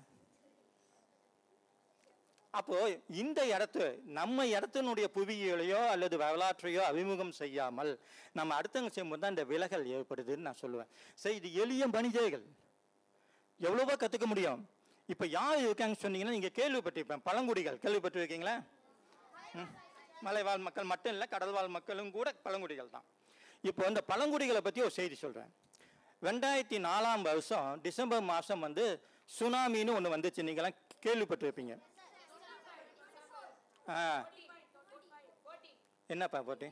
அப்போ 2.54 2.78
இந்த 3.22 3.40
இடத்து 3.56 3.86
நம்ம 4.06 4.46
இடத்தினுடைய 4.46 5.08
புவியியலையோ 5.16 5.82
அல்லது 5.94 6.18
வரலாற்றையோ 6.18 6.82
அறிமுகம் 6.82 7.32
செய்யாமல் 7.32 7.92
நம்ம 8.34 8.56
அடுத்தவங்க 8.60 8.92
செய்யும்போது 8.92 9.22
தான் 9.22 9.34
இந்த 9.36 9.44
விலகல் 9.44 9.86
ஏற்படுதுன்னு 9.98 10.48
நான் 10.48 10.62
சொல்லுவேன். 10.62 10.90
சரி 11.16 11.36
இது 11.36 11.54
எளிய 11.54 11.88
மனிதர்கள். 11.88 12.46
எவ்வளவோ 13.60 13.96
கற்றுக்க 14.04 14.26
முடியும். 14.26 14.62
இப்போ 15.10 15.26
யார் 15.28 15.60
இருக்காங்கன்னு 15.66 16.04
சொன்னீங்கன்னா 16.04 16.36
நீங்கள் 16.38 16.58
கேள்விப்பட்டிருப்பேன். 16.60 17.24
பழங்குடிகள். 17.30 17.78
கேள்விப்பட்டிருக்கீங்களா? 17.86 18.56
ம். 19.56 19.72
மலைவாழ் 20.26 20.66
மக்கள் 20.68 20.84
மட்டும் 20.84 21.14
இல்லை 21.14 21.28
கடல்வாழ் 21.28 21.76
மக்களும் 21.78 22.12
கூட 22.18 22.32
பழங்குடிகள் 22.46 22.90
தான். 22.90 23.06
இப்போ 23.64 23.88
இந்த 23.88 24.02
பழங்குடிகளை 24.02 24.62
பற்றி 24.62 24.82
ஒரு 24.82 24.94
செய்தி 25.00 25.16
சொல்கிறேன் 25.16 25.52
ரெண்டாயிரத்தி 26.22 26.78
நாலாம் 26.88 27.22
வருஷம் 27.22 27.82
டிசம்பர் 27.82 28.22
மாதம் 28.22 28.60
வந்து 28.60 28.84
சுனாமின்னு 29.30 29.96
ஒன்று 29.98 30.14
வந்துச்சு. 30.16 30.42
நீங்களாம் 30.50 30.78
கேள்விப்பட்டிருப்பீங்க. 31.06 31.76
ஆ. 33.90 34.26
என்னப்பா 36.08 36.42
போட்டி? 36.42 36.70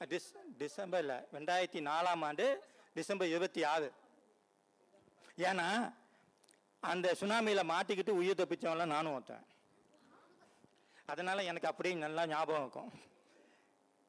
டிஸ் 0.00 0.30
டிசம்பரில் 0.58 1.24
ரெண்டாயிரத்தி 1.32 1.80
நாலாம் 1.80 2.24
ஆண்டு 2.24 2.62
டிசம்பர் 2.94 3.28
இருபத்தி 3.28 3.64
ஆறு. 3.64 3.92
ஏன்னா 5.38 5.94
அந்த 6.80 7.14
சுனாமியில் 7.20 7.68
மாட்டிக்கிட்டு 7.68 8.10
உயிர் 8.10 8.36
தப்பிச்சவங்களாம் 8.36 8.84
நானும் 8.84 9.12
ஒருத்தன். 9.12 9.44
அதனால் 11.06 11.38
எனக்கு 11.38 11.68
அப்படியே 11.68 11.94
நல்லா 11.94 12.26
ஞாபகம் 12.26 12.62
இருக்கும். 12.62 12.90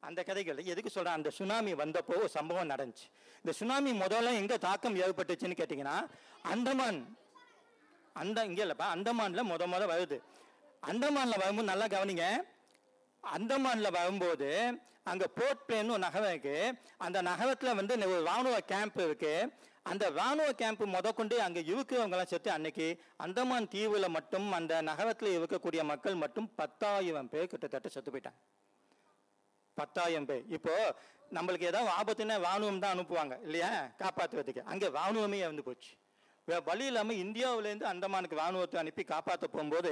அந்த 0.02 0.22
கதைகள் 0.22 0.58
எதுக்கு 0.64 0.90
சொல்கிறேன் 0.90 1.16
அந்த 1.16 1.30
சுனாமி 1.30 1.74
வந்தப்போ 1.74 2.16
ஒரு 2.16 2.28
சம்பவம் 2.28 2.70
நடந்துச்சு. 2.70 3.06
இந்த 3.36 3.52
சுனாமி 3.52 3.92
முதல்ல 3.92 4.34
எங்கே 4.34 4.58
தாக்கம் 4.58 4.96
ஏற்பட்டுச்சுன்னு 4.96 5.58
கேட்டிங்கன்னா 5.58 6.08
அந்தமான் 6.42 7.16
அந்த 8.12 8.44
இங்கே 8.44 8.64
இல்லைப்பா 8.64 8.88
அந்தமானில் 8.94 9.48
முத 9.50 9.66
முத 9.66 9.86
வருது. 9.86 10.20
அந்தமானில் 10.82 11.40
வரும்போது 11.42 11.70
நல்லா 11.72 11.86
கவனிங்க. 11.86 12.26
அந்தமானில் 13.22 13.96
வரும்போது 13.98 14.50
அங்கே 15.04 15.26
போர்ட் 15.34 15.64
பிளேன்னு 15.68 15.94
ஒரு 15.94 15.98
நகரம் 15.98 16.30
இருக்கு. 16.30 16.56
அந்த 16.96 17.22
நகரத்தில் 17.22 17.74
வந்து 17.74 17.94
ஒரு 18.08 18.22
ராணுவ 18.24 18.60
கேம்ப் 18.72 18.98
இருக்குது 18.98 19.50
அந்த 19.82 20.10
ராணுவ 20.10 20.52
கேம்ப் 20.52 20.82
முதற்கொண்டு 20.84 21.42
அங்கே 21.42 21.60
இருக்கிறவங்களாம் 21.60 22.30
சேர்த்து 22.32 22.50
அன்னைக்கு 22.50 22.86
அந்தமான் 23.16 23.68
தீவில் 23.68 24.08
மட்டும் 24.08 24.52
அந்த 24.52 24.82
நகரத்தில் 24.82 25.36
இருக்கக்கூடிய 25.38 25.84
மக்கள் 25.84 26.14
மட்டும் 26.14 26.54
பத்தாயிரம் 26.54 27.28
பேர் 27.28 27.46
கிட்டத்தட்ட 27.46 27.88
செத்து 27.88 28.10
போயிட்டாங்க. 28.10 28.40
பத்தாயிரம் 29.74 30.24
பேர். 30.24 30.44
இப்போது 30.48 30.94
நம்மளுக்கு 31.34 31.70
ஏதாவது 31.70 31.90
ஆபத்துன்னா 31.98 32.36
ராணுவம் 32.48 32.78
தான் 32.78 32.98
அனுப்புவாங்க 32.98 33.42
இல்லையா? 33.42 33.90
காப்பாற்றுறதுக்கு 33.98 34.62
அங்கே 34.64 34.88
ராணுவமே 34.88 35.38
இறந்து 35.46 35.62
போச்சு. 35.62 35.92
வழி 36.48 36.84
இல்லாமல் 36.86 37.16
இந்தியாவிலேருந்து 37.16 37.86
அந்தமானுக்கு 37.92 38.36
ராணுவத்தை 38.40 38.76
அனுப்பி 38.80 39.04
காப்பாற்ற 39.04 39.46
போகும்போது 39.46 39.90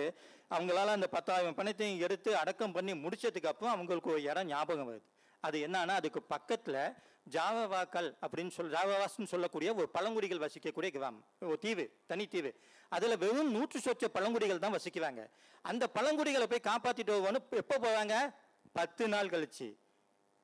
அவங்களால 0.50 0.92
அந்த 0.96 1.06
பத்தாயிரம் 1.06 1.54
பணத்தையும் 1.54 2.00
எடுத்து 2.00 2.37
அடக்கம் 2.37 2.73
பண்ணி 2.73 2.92
முடிச்சதுக்கு 2.92 3.50
அப்புறம் 3.52 3.75
அவங்களுக்கு 3.75 4.11
ஒரு 4.11 4.23
இடம் 4.23 4.46
ஞாபகம் 4.46 4.88
வருது. 4.90 5.06
அது 5.40 5.58
என்னன்னா 5.66 5.94
அதுக்கு 6.00 6.23
பக்கத்தில் 6.23 6.78
ஜாவவாக்கள் 7.37 8.08
அப்படின்னு 8.25 8.52
சொல் 8.56 8.70
ஜாவவாஸ்ன்னு 8.70 9.32
சொல்லக்கூடிய 9.32 9.75
ஒரு 9.75 9.88
பழங்குடிகள் 9.88 10.42
வசிக்கக்கூடிய 10.44 10.90
கிராமம். 10.90 11.25
ஒரு 11.40 11.58
தீவு 11.58 11.87
தனித்தீவு 12.12 12.52
அதில் 12.88 13.18
வெறும் 13.25 13.50
நூற்று 13.50 13.80
சொச்ச 13.87 14.04
பழங்குடிகள் 14.04 14.62
தான் 14.64 14.76
வசிக்குவாங்க. 14.76 15.23
அந்த 15.62 15.84
பழங்குடிகளை 15.96 16.46
போய் 16.46 16.66
காப்பாற்றிட்டு 16.70 17.14
வருவோன்னு 17.16 17.42
எப்போ 17.62 17.78
போவாங்க? 17.87 18.14
பத்து 18.73 19.04
நாள் 19.08 19.32
கழிச்சு. 19.34 19.68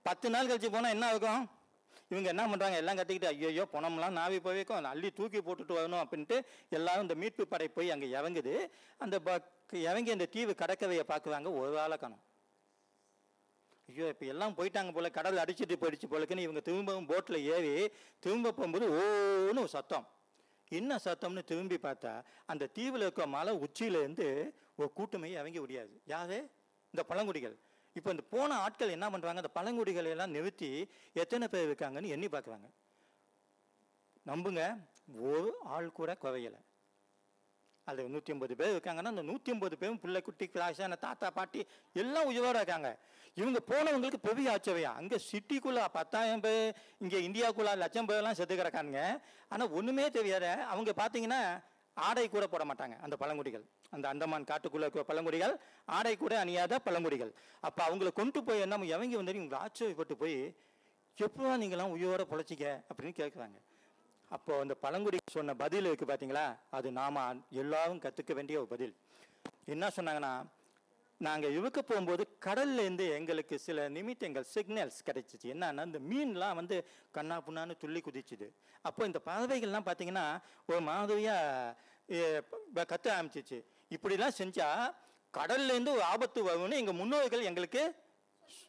பத்து 0.02 0.30
நாள் 0.30 0.46
கழிச்சு 0.46 0.70
போனால் 0.70 0.94
என்ன 0.96 1.06
ஆகும்? 1.14 1.42
இவங்க 2.10 2.28
என்ன 2.32 2.44
பண்ணுறாங்க 2.50 2.76
எல்லாம் 2.82 2.98
கட்டிக்கிட்டு 2.98 3.48
ஐயோ 3.50 3.64
பணம்லாம் 3.74 4.16
நாவி 4.20 4.38
போய்க்கும் 4.46 4.88
அள்ளி 4.92 5.08
தூக்கி 5.18 5.40
போட்டுட்டு 5.46 5.76
வரணும் 5.78 6.02
அப்படின்ட்டு 6.04 6.36
எல்லாரும் 6.78 7.04
இந்த 7.06 7.16
மீட்பு 7.22 7.44
படை 7.52 7.68
போய் 7.76 7.92
அங்கே 7.94 8.08
இறங்குது. 8.18 8.54
அந்த 9.04 9.16
பக் 9.26 9.48
இறங்கி 9.90 10.10
அந்த 10.16 10.26
தீவு 10.34 10.52
கடற்கரையை 10.62 11.04
பார்க்குறாங்க. 11.12 11.48
ஒரு 11.60 11.78
ஆளை 11.84 11.96
காணும். 12.02 12.22
ஐயோ 13.88 14.08
இப்போ 14.12 14.26
எல்லாம் 14.32 14.56
போயிட்டாங்க 14.58 14.90
போல 14.96 15.08
கடல் 15.18 15.42
அடிச்சிட்டு 15.42 15.76
போயிடுச்சு 15.82 16.10
போலக்குன்னு 16.10 16.46
இவங்க 16.46 16.60
திரும்பவும் 16.68 17.08
போட்டில் 17.12 17.38
ஏறி 17.54 17.72
திரும்ப 18.24 18.52
போகும்போது 18.58 18.88
ஓன்னு 18.98 19.64
சத்தம். 19.76 20.06
என்ன 20.78 20.98
சத்தம்னு 21.04 21.42
திரும்பி 21.50 21.78
பார்த்தா 21.86 22.12
அந்த 22.52 22.70
தீவில் 22.76 23.04
இருக்க 23.06 23.24
மலை 23.36 23.52
உச்சியிலேருந்து 23.64 24.26
ஒரு 24.80 24.90
கூட்டமே 24.98 25.30
இறங்கி 25.40 25.60
முடியாது 25.64 25.94
யாரு? 26.12 26.38
இந்த 26.94 27.02
பழங்குடிகள். 27.08 27.56
இப்போ 27.98 28.10
இந்த 28.14 28.24
போன 28.32 28.56
ஆட்கள் 28.64 28.94
என்ன 28.96 29.06
பண்ணுறாங்க 29.12 29.42
அந்த 29.42 29.52
பழங்குடிகளை 29.58 30.10
எல்லாம் 30.14 30.34
நிறுத்தி 30.36 30.70
எத்தனை 31.22 31.46
பேர் 31.52 31.68
இருக்காங்கன்னு 31.68 32.12
எண்ணி 32.16 32.28
பார்க்குறாங்க. 32.34 32.68
நம்புங்க 34.30 34.62
ஒரு 35.28 35.50
ஆள் 35.76 35.96
கூட 35.98 36.10
குறையலை. 36.24 36.60
அது 37.90 38.00
நூற்றி 38.14 38.32
ஐம்பது 38.32 38.54
பேர் 38.58 38.74
இருக்காங்கன்னா 38.74 39.12
அந்த 39.14 39.22
நூற்றி 39.30 39.50
ஐம்பது 39.52 39.76
பேரும் 39.80 40.00
பிள்ளை 40.02 40.20
குட்டி 40.26 40.46
கிளாஸான 40.54 40.98
தாத்தா 41.04 41.28
பாட்டி 41.38 41.60
எல்லாம் 42.02 42.28
உயிரோட 42.30 42.56
இருக்காங்க. 42.60 42.90
இவங்க 43.40 43.58
போனவங்களுக்கு 43.70 44.20
பெரிய 44.28 44.52
ஆச்சரியம். 44.54 44.98
அங்கே 45.00 45.18
சிட்டிக்குள்ள 45.30 45.80
பத்தாயிரம் 45.98 46.44
பேர் 46.46 46.62
இங்கே 47.04 47.18
இந்தியாவுக்குள்ள 47.28 47.72
லட்சம் 47.82 48.08
பேர்லாம் 48.10 48.38
செத்து 48.40 48.60
கிடக்கானுங்க. 48.60 49.02
ஆனால் 49.52 49.74
ஒன்றுமே 49.78 50.06
தெரியாத 50.18 50.46
அவங்க 50.72 50.94
பார்த்தீங்கன்னா 51.02 51.42
ஆடை 52.08 52.26
கூட 52.28 52.44
போட 52.54 52.64
மாட்டாங்க 52.70 52.96
அந்த 53.06 53.14
பழங்குடிகள். 53.22 53.66
அந்த 53.96 54.06
அந்தமான் 54.12 54.48
காட்டுக்குள்ள 54.50 54.86
இருக்கிற 54.86 55.04
பழங்குடிகள் 55.10 55.54
ஆடை 55.98 56.14
கூட 56.22 56.34
அணியாத 56.44 56.78
பழங்குடிகள். 56.86 57.32
அப்போ 57.68 57.82
அவங்கள 57.88 58.10
கொண்டு 58.20 58.40
போய் 58.48 58.64
என்ன 58.66 58.84
இவங்க 58.92 59.16
வந்து 59.20 59.38
இவங்க 59.40 59.58
ஆச்சரியப்பட்டு 59.64 60.16
போய் 60.22 60.38
எப்போ 61.18 61.56
நீங்களாம் 61.62 61.94
உயிரோட 61.96 62.22
பொழைச்சிக்க? 62.30 62.66
அப்படின்னு 62.90 63.18
கேட்குறாங்க 63.20 63.58
அப்போது 64.30 64.62
அந்த 64.64 64.74
பழங்குடி 64.84 65.18
சொன்ன 65.34 65.54
பதில் 65.62 65.88
இருக்குது 65.88 66.10
பார்த்தீங்களா 66.10 66.46
அது 66.78 66.88
நாம 67.00 67.24
எல்லாரும் 67.62 68.02
கற்றுக்க 68.04 68.32
வேண்டிய 68.38 68.58
ஒரு 68.62 68.68
பதில். 68.74 68.94
என்ன 69.74 69.84
சொன்னாங்கன்னா 69.96 70.32
நாங்கள் 71.26 71.54
இழுக்க 71.56 71.78
போகும்போது 71.82 72.22
கடல்லேருந்து 72.46 73.06
எங்களுக்கு 73.16 73.54
சில 73.64 73.88
நிமித்தங்கள் 73.96 74.46
சிக்னல்ஸ் 74.52 75.00
கிடைச்சிச்சு. 75.08 75.46
என்னன்னா 75.54 75.82
இந்த 75.88 76.00
மீன்லாம் 76.10 76.58
வந்து 76.60 76.76
கண்ணா 77.16 77.36
புண்ணான்னு 77.46 77.74
துள்ளி 77.82 78.00
குதிச்சுது. 78.06 78.46
அப்போ 78.88 79.02
இந்த 79.10 79.20
பறவைகள்லாம் 79.26 79.86
பார்த்தீங்கன்னா 79.88 80.24
ஒரு 80.70 80.80
மாதிரியாக 80.88 82.86
கற்று 82.92 83.10
ஆரம்பிச்சிச்சு. 83.16 83.58
இப்படிலாம் 83.90 84.38
செஞ்சால் 84.38 84.94
கடல்லேருந்து 85.38 85.90
ஒரு 85.90 86.02
ஆபத்து 86.02 86.44
வரும்னு 86.44 86.74
எங்கள் 86.74 86.94
முன்னோர்கள் 86.94 87.42
எங்களுக்கு 87.42 87.94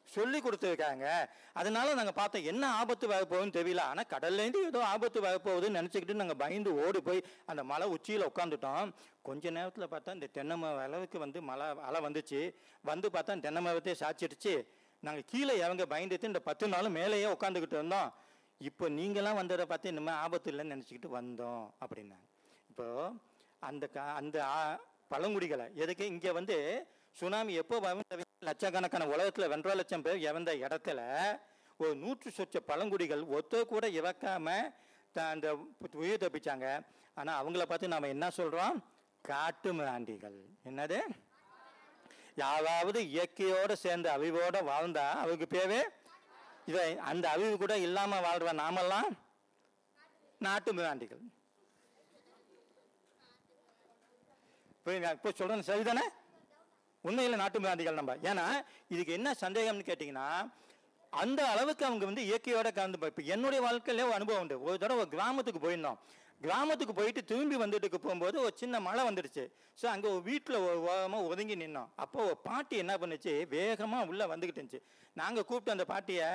சொல்லி 0.03 0.39
கொடுத்துருக்காங்க. 0.39 1.29
அதனால 1.53 1.93
நாங்கள் 1.93 2.13
பார்த்தோம் 2.13 2.43
என்ன 2.43 2.71
ஆபத்து 2.71 3.07
வரப்போகுதுன்னு 3.07 3.55
தெரியல. 3.59 3.79
ஆனால் 3.79 4.05
கடல்லேருந்து 4.09 4.65
ஏதோ 4.65 4.85
ஆபத்து 4.85 5.21
வரப்போகுதுன்னு 5.21 5.79
நினச்சிக்கிட்டு 5.79 6.13
நாங்கள் 6.13 6.35
பயந்து 6.35 6.85
ஓடி 6.85 7.01
போய் 7.01 7.25
அந்த 7.45 7.63
மலை 7.63 7.87
உச்சியில் 7.87 8.25
உட்காந்துட்டோம் 8.25 8.91
கொஞ்ச 9.21 9.49
நேரத்தில் 9.49 9.87
பார்த்தா 9.87 10.13
இந்த 10.13 10.27
தென்னை 10.27 10.57
மரம் 10.57 10.77
அளவுக்கு 10.77 11.19
வந்து 11.19 11.41
மலை 11.41 11.65
அலை 11.79 12.05
வந்துச்சு. 12.05 12.53
வந்து 12.81 13.09
பார்த்தா 13.09 13.39
தென்னை 13.39 13.65
மரத்தையே 13.65 13.95
சாச்சிடுச்சு 13.99 14.67
நாங்கள் 14.99 15.23
கீழே 15.25 15.57
இறங்க 15.57 15.85
பயந்துட்டு 15.85 16.23
இந்த 16.23 16.39
பத்து 16.39 16.67
நாளும் 16.67 16.91
மேலேயே 16.91 17.25
உட்காந்துக்கிட்டு 17.25 17.73
இருந்தோம். 17.73 18.13
இப்போ 18.57 18.89
நீங்களாம் 18.89 19.35
வந்ததை 19.35 19.65
பார்த்து 19.65 19.89
இனிமேல் 19.89 20.13
ஆபத்து 20.13 20.51
இல்லைன்னு 20.51 20.75
நினச்சிக்கிட்டு 20.75 21.09
வந்தோம் 21.13 21.69
அப்படின்னாங்க. 21.85 22.27
இப்போது 22.69 23.09
அந்த 23.59 23.87
கா 23.87 24.13
அந்த 24.13 24.43
ஆ- 24.43 24.79
பழங்குடிகளை. 25.11 25.75
எதுக்கு? 25.75 26.05
இங்கே 26.05 26.31
வந்து 26.31 26.57
சுனாமி 27.17 27.53
எப்போ 27.53 27.77
லட்சக்கணக்கான 28.39 29.07
உலகத்தில் 29.07 29.49
ரெண்டரை 29.49 29.75
லட்சம் 29.75 30.01
பேர் 30.01 30.17
இறந்த 30.19 30.55
இடத்துல 30.55 30.99
ஒரு 31.79 31.95
நூற்று 31.95 32.29
சொச்ச 32.37 32.57
பழங்குடிகள் 32.65 33.23
ஒத்த 33.29 33.63
கூட 33.63 33.89
இறக்காமல் 33.91 34.67
த- 35.15 35.29
அந்த 35.29 35.47
உயிர் 35.93 36.23
தப்பிச்சாங்க. 36.23 36.67
ஆனால் 37.13 37.39
அவங்கள 37.41 37.61
பார்த்து 37.61 37.87
நாம் 37.87 38.11
என்ன 38.11 38.29
சொல்கிறோம் 38.29 38.75
காட்டு 39.25 39.73
மிராண்டிகள் 39.73 40.37
என்னது? 40.65 40.99
யாராவது 42.35 42.99
இயற்கையோடு 43.07 43.77
சேர்ந்து 43.77 44.09
அழிவோட 44.09 44.57
வாழ்ந்தா 44.61 45.05
அவருக்கு 45.15 45.47
பேவே 45.47 45.81
இதை 46.65 46.85
அந்த 47.03 47.25
அவிவு 47.29 47.57
கூட 47.57 47.77
இல்லாமல் 47.77 48.21
வாழ்கிற 48.21 48.51
நாமெல்லாம் 48.53 49.09
நாட்டு 50.41 50.73
மிராண்டிகள் 50.73 51.23
புரியுங்களா 54.85 55.11
இப்போ 55.17 55.31
சொல்றது 55.39 55.69
சரிதானே? 55.69 56.05
உண்மையில் 57.03 57.41
நாட்டு 57.41 57.59
மிராண்டிகள் 57.61 57.99
நம்ம. 57.99 58.15
ஏன்னா 58.29 58.45
இதுக்கு 58.93 59.11
என்ன 59.17 59.29
சந்தேகம்னு 59.43 59.87
கேட்டிங்கன்னா 59.89 60.27
அந்த 61.21 61.41
அளவுக்கு 61.53 61.83
அவங்க 61.87 62.03
வந்து 62.09 62.23
இயற்கையோட 62.29 62.67
கலந்து 62.77 62.99
போய் 62.99 63.11
இப்போ 63.13 63.23
என்னுடைய 63.33 63.59
வாழ்க்கையிலே 63.65 64.03
ஒரு 64.09 64.15
அனுபவம் 64.19 64.41
உண்டு. 64.43 64.57
ஒரு 64.67 64.75
தடவை 64.83 64.99
ஒரு 65.03 65.11
கிராமத்துக்கு 65.15 65.61
போயிருந்தோம். 65.65 65.97
கிராமத்துக்கு 66.45 66.93
போயிட்டு 66.99 67.21
திரும்பி 67.31 67.57
வந்துட்டு 67.63 67.87
போகும்போது 67.95 68.37
ஒரு 68.43 68.53
சின்ன 68.61 68.75
மழை 68.87 69.01
வந்துடுச்சு. 69.09 69.43
ஸோ 69.81 69.85
அங்கே 69.93 70.07
ஒரு 70.13 70.21
வீட்டில் 70.29 70.57
ஓரமாக 70.91 71.27
ஒதுங்கி 71.31 71.55
நின்னோம். 71.63 71.89
அப்போ 72.03 72.19
ஒரு 72.29 72.37
பாட்டி 72.47 72.75
என்ன 72.83 72.93
பண்ணுச்சு? 73.01 73.33
வேகமாக 73.55 74.09
உள்ளே 74.11 74.25
வந்துக்கிட்டு 74.33 74.61
இருந்துச்சு. 74.61 74.81
நாங்கள் 75.21 75.47
கூப்பிட்டு 75.49 75.75
அந்த 75.75 75.85
பாட்டியை 75.93 76.29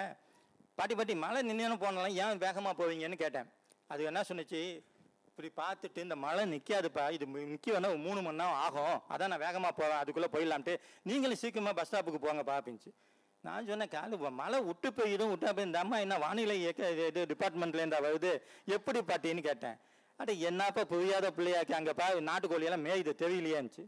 பாட்டி 0.79 0.95
பாட்டி 0.95 1.15
மழை 1.25 1.41
நின்று 1.43 1.79
போனாலும் 1.85 2.17
ஏன் 2.25 2.43
வேகமாக 2.45 2.75
போவீங்கன்னு 2.81 3.19
கேட்டேன். 3.25 3.49
அது 3.91 4.05
என்ன 4.11 4.23
சொன்னுச்சு? 4.29 4.63
இப்படி 5.39 5.69
பார்த்துட்டு 5.69 5.99
இந்த 5.99 6.17
மழை 6.17 6.45
நிற்காதுப்பா 6.45 7.11
இது 7.11 7.27
நிற்க 7.27 7.81
வேணா 7.81 8.03
மூணு 8.03 8.23
மணி 8.23 8.37
நேரம் 8.37 8.53
ஆகும். 8.53 9.03
அதான் 9.11 9.29
நான் 9.29 9.39
வேகமாக 9.39 9.73
போவேன் 9.73 9.97
அதுக்குள்ளே 9.97 10.29
போயிடலான்ட்டு 10.33 10.81
நீங்களும் 11.03 11.37
சீக்கிரமாக 11.37 11.77
பஸ் 11.77 11.95
ஸ்டாப்புக்கு 11.95 12.25
போங்கப்பா 12.25 12.61
அப்படின்ச்சு. 12.61 12.91
நான் 13.41 13.67
சொன்னேன் 13.67 13.89
காலு 13.89 14.31
மழை 14.31 14.61
விட்டு 14.61 14.91
போயிடும். 14.91 15.33
விட்டா 15.33 15.57
போய் 15.57 15.65
இந்த 15.65 15.79
அம்மா 15.79 15.99
என்ன 15.99 16.19
வானிலை 16.19 16.61
இயக்க 16.61 16.91
இது- 16.91 17.07
இது 17.07 17.25
டிபார்ட்மெண்ட்லேருந்தா 17.25 18.01
வருது? 18.01 18.43
எப்படி 18.65 19.01
பார்த்தீன்னு 19.01 19.43
கேட்டேன். 19.43 19.77
அட 20.17 20.33
என்னப்பா 20.33 20.85
புரியாத 20.85 21.31
பிள்ளையாக்கி 21.31 21.73
அங்கேப்பா 21.73 21.95
பா 21.95 22.11
நாட்டுக்கோழியெல்லாம் 22.11 22.85
மேயுது 22.85 23.13
தெரியலையான்ச்சு. 23.19 23.87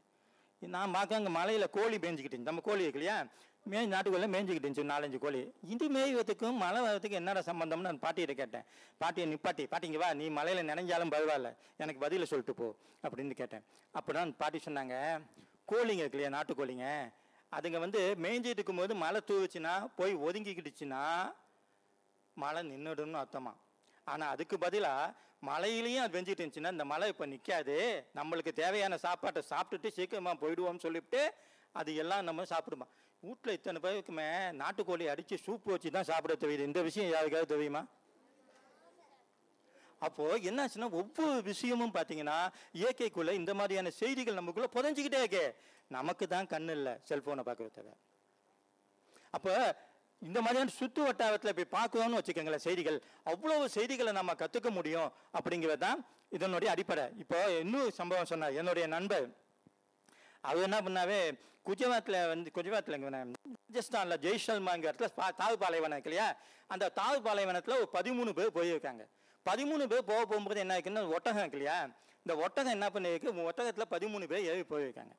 நான் 0.59 0.93
பார்க்க 0.93 1.15
அங்கே 1.15 1.29
மலையில் 1.29 1.71
கோழி 1.71 1.97
மேய்ஞ்சிக்கிட்டு 1.97 2.39
நம்ம 2.39 2.61
கோழி 2.61 2.83
இருக்கு 2.83 3.01
இல்லையா? 3.01 3.27
மே 3.67 3.81
நாட்டுக்குள்ளே 3.93 4.29
மேய்ஞ்சிக்கிட்டு 4.33 4.67
இருந்துச்சு 4.67 4.91
நாலஞ்சு 4.93 5.19
கோழி. 5.23 5.41
இது 5.75 5.87
மேய்வதுக்கும் 5.95 6.59
மழை 6.63 6.81
வரதுக்கு 6.87 7.19
என்னடா 7.21 7.41
சம்பந்தம்னு 7.49 7.87
நான் 7.89 8.03
பாட்டிகிட்ட 8.05 8.35
கேட்டேன். 8.41 8.65
பாட்டியை 9.01 9.27
நிப்பாட்டி 9.33 9.65
பாட்டிங்க 9.73 9.99
வா 10.03 10.09
நீ 10.21 10.27
மலையில் 10.39 10.69
நினைஞ்சாலும் 10.71 11.13
பரவாயில்ல. 11.15 11.51
எனக்கு 11.83 12.01
பதிலை 12.05 12.27
சொல்லிட்டு 12.31 12.55
போ 12.61 12.69
அப்படின்னு 13.05 13.35
கேட்டேன். 13.41 13.65
அப்போ 13.95 14.13
தான் 14.19 14.33
பாட்டி 14.41 14.59
சொன்னாங்க 14.67 14.95
கோழிங்க 15.71 16.03
இருக்கு 16.05 16.19
இல்லையா 16.19 16.33
நாட்டுக்கோழிங்க 16.37 16.87
அதுங்க 17.53 17.79
வந்து 17.85 18.01
மேய்ஞ்சிட்டு 18.25 18.61
இருக்கும்போது 18.61 18.95
மழை 19.05 19.21
தூவுச்சுன்னா 19.29 19.75
போய் 19.99 20.15
ஒதுங்கிக்கிடுச்சுன்னா 20.27 21.03
மழை 22.37 22.61
நின்றுடும்னு 22.71 23.21
அர்த்தமா? 23.23 23.53
ஆனால் 24.07 24.33
அதுக்கு 24.35 24.57
பதிலாக 24.65 25.15
மழையிலையும் 25.49 26.05
அது 26.05 26.17
வெஞ்சிட்டு 26.17 26.41
இருந்துச்சுன்னா 26.43 26.73
இந்த 26.77 26.85
மழை 26.93 27.07
இப்போ 27.13 27.27
நிற்காது 27.33 27.77
நம்மளுக்கு 28.19 28.53
தேவையான 28.63 28.97
சாப்பாட்டை 29.07 29.43
சாப்பிட்டுட்டு 29.53 29.91
சீக்கிரமாக 29.99 30.41
போயிடுவோம்னு 30.43 30.85
சொல்லிவிட்டு 30.87 31.23
அது 31.73 31.91
எல்லாம் 32.03 32.27
நம்ம 32.29 32.45
சாப்பிடுமா? 32.53 32.87
வீட்டில் 33.23 33.57
இத்தனை 33.59 33.79
பேருக்குமே 33.85 34.27
நாட்டுக்கோழி 34.63 35.07
அடித்து 35.13 35.37
சூப்பு 35.47 35.69
வச்சு 35.75 35.91
தான் 35.91 36.09
சாப்பிட 36.11 36.35
தெரியுது. 36.35 36.69
இந்த 36.71 36.83
விஷயம் 36.89 37.11
யாருக்காவது 37.11 37.55
தெரியுமா? 37.55 37.83
அப்போது 40.07 40.43
என்னாச்சுன்னா 40.49 40.89
ஒவ்வொரு 41.01 41.43
விஷயமும் 41.43 41.95
பார்த்தீங்கன்னா 41.95 42.39
இயற்கைக்குள்ளே 42.81 43.33
இந்த 43.41 43.53
மாதிரியான 43.55 43.91
செய்திகள் 44.01 44.39
நமக்குள்ளே 44.41 44.69
புதஞ்சிக்கிட்டே 44.77 45.21
இருக்கே. 45.23 45.47
நமக்கு 45.97 46.25
தான் 46.35 46.51
கண்ணு 46.53 46.75
இல்லை 46.79 46.95
செல்ஃபோனை 47.09 47.45
பார்க்கறதுக்கு 47.49 47.97
அப்போ 49.37 49.53
இந்த 50.23 50.39
மாதிரியான 50.45 50.73
சுற்று 50.77 51.03
வட்டாரத்தில் 51.07 51.57
போய் 51.57 51.75
பார்க்கணும்னு 51.75 52.19
வச்சுக்கோங்களேன் 52.19 52.67
செய்திகள். 52.69 52.97
அவ்வளவு 53.33 53.69
செய்திகளை 53.69 54.13
நம்ம 54.13 54.33
கற்றுக்க 54.33 54.71
முடியும் 54.71 55.11
அப்படிங்கிறது 55.39 55.83
தான் 55.87 56.01
இதனுடைய 56.37 56.69
அடிப்படை. 56.75 57.05
இப்போ 57.23 57.39
இன்னொரு 57.59 57.91
சம்பவம் 58.01 58.31
சொன்னார். 58.33 58.57
என்னுடைய 58.61 58.87
நண்பர். 58.87 59.29
அவர் 60.45 60.67
என்ன 60.69 60.79
பண்ணாவே 60.87 61.21
குஜராத்தில் 61.67 62.19
வந்து 62.33 62.49
குஜராத்தில் 62.57 62.97
ராஜஸ்தானில் 63.69 64.21
ஜெய்சல்மாங்கிற 64.25 64.91
இடத்துல 64.91 65.33
தாவு 65.41 65.57
பாலைவனம் 65.63 65.97
இருக்கு 65.97 66.11
இல்லையா? 66.11 66.29
அந்த 66.75 66.85
தாவு 67.01 67.19
பாலைவனத்தில் 67.27 67.81
ஒரு 67.81 67.89
பதிமூணு 67.97 68.31
பேர் 68.39 68.57
போயிருக்காங்க. 68.59 69.03
பதிமூணு 69.47 69.85
பேர் 69.93 70.09
போக 70.11 70.21
போகும்போது 70.25 70.61
என்ன 70.65 70.77
இருக்குன்னா 70.77 71.03
ஒட்டகம் 71.17 71.43
இருக்கு 71.43 71.59
இல்லையா? 71.59 71.79
இந்த 72.25 72.35
ஒட்டகம் 72.45 72.75
என்ன 72.77 72.87
பண்ணிருக்கு 72.95 73.45
ஒட்டகத்தில் 73.51 73.91
பதிமூணு 73.95 74.25
பேர் 74.33 74.47
ஏறி 74.51 74.65
போயிருக்காங்க. 74.73 75.15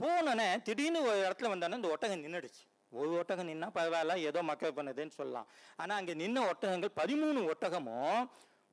போனோன்னே 0.00 0.46
திடீர்னு 0.66 1.00
ஒரு 1.08 1.18
இடத்துல 1.26 1.50
வந்தோன்னே 1.52 1.78
இந்த 1.80 1.90
ஒட்டகம் 1.94 2.24
நின்றுடுச்சு 2.24 2.62
ஒரு 2.92 3.12
ஒட்டகம் 3.20 3.48
நின்னா 3.50 3.68
பரவாயில்ல 3.78 4.16
ஏதோ 4.28 4.40
மக்கள் 4.50 4.76
பண்ணுதுன்னு 4.76 5.16
சொல்லலாம். 5.20 5.48
ஆனால் 5.76 5.98
அங்கே 6.00 6.14
நின்ன 6.22 6.42
ஒட்டகங்கள் 6.50 6.92
பதிமூணு 7.00 7.40
ஒட்டகமும் 7.52 8.20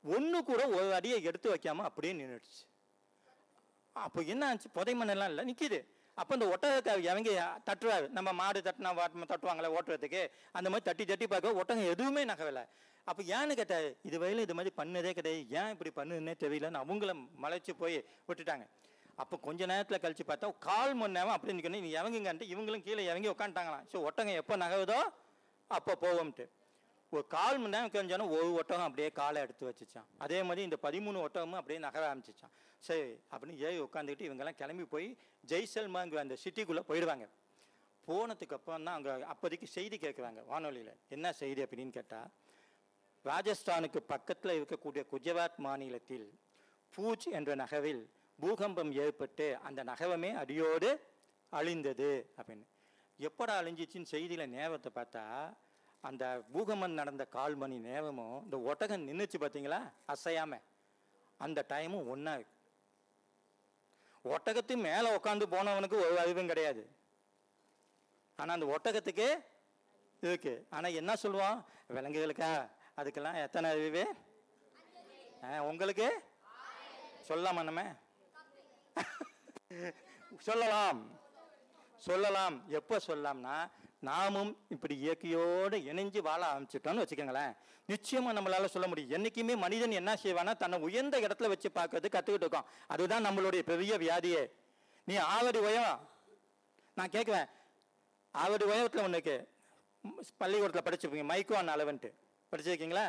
ஒன்று 0.04 0.38
கூட 0.44 0.62
ஒரு 0.76 0.88
அடியை 0.98 1.18
எடுத்து 1.30 1.48
வைக்காமல் 1.50 1.88
அப்படியே 1.88 2.12
நின்றுடுச்சு 2.12 2.62
அப்போ 3.96 4.20
என்ன 4.32 4.42
ஆச்சு? 4.50 4.68
புதை 4.76 4.94
மண்ணெல்லாம் 5.00 5.30
இல்லை 5.32 5.44
நிற்கிது 5.48 5.80
அப்போ 6.20 6.32
இந்த 6.36 6.46
ஒட்டகத்தை 6.54 6.92
இவங்க 7.08 7.30
தட்டுவார் 7.68 8.06
நம்ம 8.16 8.30
மாடு 8.40 8.60
தட்டினா 8.66 8.90
வாட்டம் 8.98 9.30
தட்டுவாங்களே 9.32 9.68
ஓட்டுறதுக்கு. 9.76 10.22
அந்த 10.58 10.68
மாதிரி 10.72 10.86
தட்டி 10.88 11.04
தட்டி 11.10 11.26
பார்க்க 11.32 11.60
ஒட்டகம் 11.60 11.90
எதுவுமே 11.94 12.22
நகவலை 12.30 12.64
அப்போ 13.10 13.22
ஏன்னு 13.36 13.54
கேட்டார்? 13.60 13.86
இது 14.08 14.16
வயலில் 14.22 14.44
இது 14.46 14.54
மாதிரி 14.58 14.72
பண்ணதே 14.80 15.12
கிடையாது. 15.18 15.40
ஏன் 15.58 15.70
இப்படி 15.74 15.90
பண்ணுதுன்னே 15.96 16.34
தெரியலன்னு 16.42 16.82
அவங்கள 16.82 17.12
மலைச்சு 17.44 17.72
போய் 17.80 17.96
விட்டுட்டாங்க. 18.28 18.66
அப்போ 19.22 19.36
கொஞ்ச 19.46 19.66
நேரத்தில் 19.72 20.02
கழிச்சு 20.02 20.24
பார்த்தா 20.28 20.50
கால் 20.68 20.94
மணி 21.00 21.16
நேரம் 21.18 21.34
அப்படி 21.36 21.56
நிற்கணும் 21.56 21.84
நீ 21.86 21.90
இறங்குங்கன்ட்டு 22.00 22.50
இவங்களும் 22.52 22.84
கீழே 22.86 23.02
இறங்கி 23.10 23.28
உட்காந்துட்டாங்களாம். 23.32 23.86
ஸோ 23.92 23.96
ஒட்டகம் 24.08 24.40
எப்போ 24.42 24.56
நகவுதோ 24.64 24.98
அப்போ 25.70 25.92
போவோம்ட்டு. 26.04 26.46
ஒரு 27.12 27.26
கால் 27.26 27.58
மணி 27.58 27.70
நேரம் 27.70 27.90
கழிஞ்சாலும் 27.90 28.30
ஒரு 28.30 28.52
ஒட்டகம் 28.52 28.84
அப்படியே 28.84 29.08
காலை 29.08 29.42
எடுத்து 29.42 29.68
வச்சுச்சான். 29.68 30.06
அதே 30.18 30.42
மாதிரி 30.42 30.62
இந்த 30.62 30.76
பதிமூணு 30.82 31.20
ஒட்டகமும் 31.24 31.60
அப்படியே 31.60 31.78
நகர 31.78 32.14
ஆரம்பிச்சிச்சான். 32.14 32.52
சரி 32.78 33.18
அப்படின்னு 33.30 33.56
ஏறி 33.56 33.80
உட்காந்துக்கிட்டு 33.80 34.28
இவங்கெல்லாம் 34.28 34.60
கிளம்பி 34.60 34.84
போய் 34.84 35.16
ஜெய்சல்மாங்கிற 35.46 36.16
அந்த 36.16 36.36
சிட்டிக்குள்ளே 36.44 36.82
போயிடுவாங்க. 36.88 37.28
போனதுக்கு 38.06 38.52
அப்புறம் 38.52 38.84
தான் 38.84 38.94
அங்கே 38.94 39.24
அப்போதைக்கு 39.24 39.66
செய்தி 39.66 39.96
கேட்குறாங்க 39.96 40.44
வானொலியில். 40.46 40.96
என்ன 41.08 41.32
செய்தி? 41.32 41.62
அப்படின்னு 41.62 41.90
கேட்டால் 41.90 42.30
ராஜஸ்தானுக்கு 43.24 43.96
பக்கத்தில் 43.96 44.64
இருக்கக்கூடிய 44.64 45.06
குஜராத் 45.12 45.56
மாநிலத்தில் 45.56 46.38
பூஜ் 46.96 47.26
என்ற 47.30 47.54
நகரில் 47.54 48.10
பூகம்பம் 48.40 48.92
ஏற்பட்டு 48.92 49.58
அந்த 49.62 49.82
நகரமே 49.82 50.30
அடியோடு 50.30 51.00
அழிந்தது. 51.50 52.34
அப்படின்னு. 52.36 52.66
எப்படா 53.20 53.54
அழிஞ்சிச்சின்னு 53.62 54.06
செய்தியில் 54.10 54.46
நேரத்தை 54.46 54.92
பார்த்தா 54.94 55.24
அந்த 56.04 56.44
பூகமன் 56.54 56.98
நடந்த 57.00 57.24
கால் 57.26 57.54
மணி 57.54 57.78
நேரமும் 57.78 58.44
இந்த 58.44 58.58
ஒட்டகம் 58.60 59.08
நின்றுச்சு 59.08 59.38
பார்த்தீங்களா 59.40 59.80
அசையாமல் 60.06 60.64
அந்த 61.40 61.66
டைமும் 61.68 62.08
ஒன்றா 62.08 62.34
இருக்கு. 62.34 62.56
ஒட்டகத்து 64.24 64.76
மேலே 64.76 65.16
உட்காந்து 65.16 65.46
போனவனுக்கு 65.46 65.96
ஒரு 66.04 66.18
அறிவும் 66.18 66.46
கிடையாது. 66.46 66.82
ஆனால் 68.38 68.60
அந்த 68.60 68.66
ஒட்டகத்துக்கு 68.66 69.26
இருக்கு. 70.22 70.66
ஆனால் 70.70 70.92
என்ன 70.92 71.12
சொல்லுவான்? 71.22 71.58
விலங்குகளுக்கா? 71.88 72.50
அதுக்கெல்லாம் 72.96 73.42
எத்தனை 73.42 73.70
அறிவு? 73.70 74.04
ஆ, 75.44 75.60
உங்களுக்கு? 75.62 76.08
சொல்லலாமா 77.28 77.62
நம்ம 77.62 77.82
சொல்லலாம். 80.38 81.00
சொல்லலாம். 81.98 82.68
எப்போ 82.68 83.00
சொல்லலாம்னா 83.06 83.56
நாமும் 84.02 84.64
இப்படி 84.68 84.94
இயற்கையோடு 84.96 85.76
இணைஞ்சு 85.90 86.18
வாழ 86.18 86.42
ஆரம்பிச்சிட்டோம்னு 86.46 87.02
வச்சுக்கோங்களேன். 87.02 87.52
நிச்சயமாக 87.88 88.34
நம்மளால் 88.38 88.64
சொல்ல 88.66 88.86
முடியும். 88.86 89.10
என்றைக்குமே 89.10 89.56
மனிதன் 89.56 89.90
என்ன 89.90 90.14
செய்வானா 90.22 90.56
தன்னை 90.56 90.78
உயர்ந்த 90.80 91.20
இடத்துல 91.20 91.48
வச்சு 91.48 91.68
பார்க்கறது 91.74 92.08
கற்றுக்கிட்டு 92.14 92.44
இருக்கோம் 92.46 92.68
அதுதான் 92.86 93.26
நம்மளுடைய 93.26 93.62
பெரிய 93.62 93.98
வியாதியே. 93.98 94.42
நீ 95.08 95.14
ஆவடி 95.34 95.60
உயம் 95.60 96.00
நான் 96.96 97.12
கேட்குவேன் 97.12 97.48
ஆவடி 98.34 98.64
உயரத்தில் 98.64 99.02
ஒன்றுக்கு 99.02 99.36
பள்ளிக்கூடத்தில் 100.36 100.86
படிச்சிருப்பீங்க 100.86 101.26
மைக்வான் 101.32 101.72
அளவுன்ட்டு. 101.74 102.10
படிச்சிருக்கீங்களா? 102.52 103.06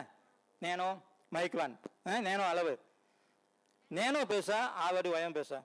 நேனோ 0.62 0.88
மைக்வான் 1.32 1.76
ஆ, 2.08 2.20
நேனோ 2.28 2.46
அளவு. 2.48 2.74
நேனோ 3.92 4.22
பேசா 4.26 4.58
ஆவடி 4.86 5.10
உயம் 5.10 5.36
பேசா 5.36 5.60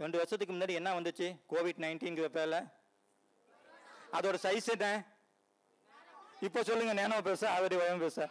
ரெண்டு 0.00 0.16
வருஷத்துக்கு 0.16 0.54
முன்னாடி 0.54 0.74
என்ன 0.80 0.90
வந்துச்சு? 1.00 1.26
கோவிட் 1.52 1.82
நைன்டீன்கிற 1.84 2.26
பேரில்? 2.28 2.60
அதோட 4.16 4.36
சைஸ் 4.46 4.68
என்ன? 4.74 4.88
இப்போ 6.46 6.60
சொல்லுங்க 6.68 6.92
நேனோ 7.00 7.16
பேச 7.28 7.42
ஆவடி 7.54 7.76
வயம் 7.80 8.04
பேச. 8.04 8.28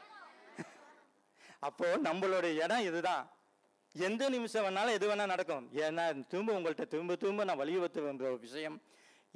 அப்போ 1.67 1.87
நம்மளுடைய 2.07 2.51
இடம் 2.63 2.85
இதுதான். 2.89 3.23
எந்த 4.07 4.23
நிமிஷம் 4.35 4.65
வேணாலும் 4.65 4.95
எது 4.97 5.05
வேணால் 5.09 5.33
நடக்கும். 5.33 5.65
ஏன்னா 5.85 6.03
திரும்ப 6.31 6.55
உங்கள்கிட்ட 6.57 6.85
திரும்ப 6.93 7.15
திரும்ப 7.21 7.43
நான் 7.49 7.61
வலியுறுத்த 7.61 8.01
வேண்டிய 8.05 8.29
ஒரு 8.31 8.39
விஷயம். 8.47 8.77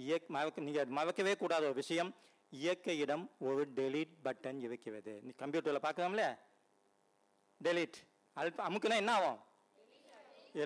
இயக் 0.07 0.27
மறக்க 0.35 0.65
நீங்கள் 0.67 0.95
மறக்கவே 0.99 1.33
கூடாத 1.41 1.63
ஒரு 1.69 1.77
விஷயம். 1.83 2.11
இயற்கையிடம் 2.53 3.25
ஒரு 3.49 3.63
டெலீட் 3.79 4.13
பட்டன் 4.25 4.59
இருக்கிறது 4.67 5.13
நீ 5.25 5.31
கம்ப்யூட்டரில் 5.43 5.85
பார்க்கலாம்ல? 5.87 6.23
டெலீட் 7.61 7.97
அல்ப 8.37 8.61
அமுக்குனா 8.69 8.97
என்ன 9.03 9.13
ஆகும்? 9.19 9.39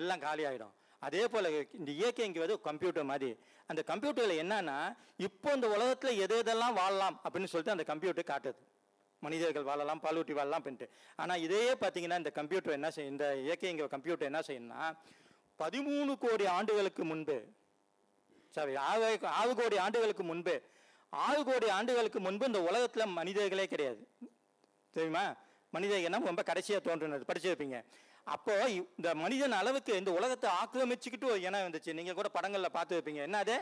எல்லாம் 0.00 0.24
காலி 0.26 0.44
ஆகிடும் 0.50 0.74
அதே 1.06 1.22
போல் 1.32 1.48
இந்த 1.78 1.90
இயற்கைங்கிறது 2.00 2.54
கம்ப்யூட்டர் 2.68 3.10
மாதிரி. 3.10 3.30
அந்த 3.66 3.82
கம்ப்யூட்டரில் 3.90 4.40
என்னன்னா 4.42 4.78
இப்போ 5.26 5.52
இந்த 5.52 5.68
உலகத்தில் 5.76 6.20
எது 6.24 6.34
எதெல்லாம் 6.42 6.76
வாழலாம் 6.80 7.16
அப்படின்னு 7.24 7.50
சொல்லிட்டு 7.52 7.74
அந்த 7.76 7.86
கம்ப்யூட்டர் 7.92 8.30
காட்டுது. 8.32 8.60
மனிதர்கள் 9.22 9.68
வாழலாம் 9.68 10.00
பாலூட்டி 10.02 10.32
வாழலாம் 10.32 10.60
அப்படின்ட்டு. 10.62 10.86
ஆனால் 11.16 11.40
இதையே 11.40 11.72
பார்த்தீங்கன்னா 11.72 12.18
இந்த 12.22 12.30
கம்ப்யூட்டர் 12.30 12.76
என்ன 12.78 12.90
செய்யும் 12.90 13.12
இந்த 13.12 13.26
இயற்கைங்கிற 13.46 13.86
கம்ப்யூட்டர் 13.94 14.30
என்ன 14.30 14.40
செய்யணும்னா 14.48 14.82
பதிமூணு 15.62 16.12
கோடி 16.18 16.46
ஆண்டுகளுக்கு 16.46 17.04
முன்பு 17.04 17.36
சாரி 18.56 18.74
ஆறு 18.88 19.18
ஆறு 19.40 19.54
கோடி 19.54 19.76
ஆண்டுகளுக்கு 19.76 20.22
முன்பு 20.22 20.54
ஆறு 21.08 21.40
கோடி 21.44 21.68
ஆண்டுகளுக்கு 21.68 22.20
முன்பு 22.20 22.46
இந்த 22.46 22.60
உலகத்தில் 22.62 23.14
மனிதர்களே 23.18 23.66
கிடையாது. 23.66 24.00
தெரியுமா? 24.96 25.24
மனித 25.70 25.98
என்ன 25.98 26.18
ரொம்ப 26.18 26.42
கடைசியாக 26.42 26.84
தோன்றினது? 26.88 27.24
படிச்சிருப்பீங்க. 27.28 27.78
அப்போ 28.34 28.54
இந்த 28.76 29.08
மனிதன் 29.22 29.58
அளவுக்கு 29.60 29.92
இந்த 30.00 30.10
உலகத்தை 30.18 30.48
ஆக்கிரமிச்சுக்கிட்டு 30.60 31.30
ஒரு 31.32 31.40
இனம் 31.48 31.66
வந்துச்சு. 31.66 31.96
நீங்க 31.98 32.12
கூட 32.18 32.28
படங்கள்ல 32.36 32.68
பார்த்து 32.76 32.96
வைப்பீங்க. 32.96 33.22
என்ன 33.28 33.38
அது? 33.44 33.56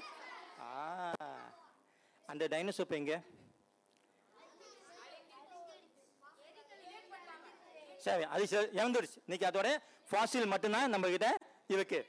அந்த 2.33 2.45
டைனோசர் 2.53 2.99
எங்க? 3.01 3.15
சரி 8.05 8.25
அது 8.35 8.45
இறந்துடுச்சு. 8.79 9.19
இன்னைக்கு 9.27 9.49
அதோட 9.51 9.69
ஃபாசில் 10.09 10.51
மட்டும்தான் 10.53 10.93
நம்ம 10.95 11.09
கிட்ட 11.13 11.29
இருக்கு 11.75 12.01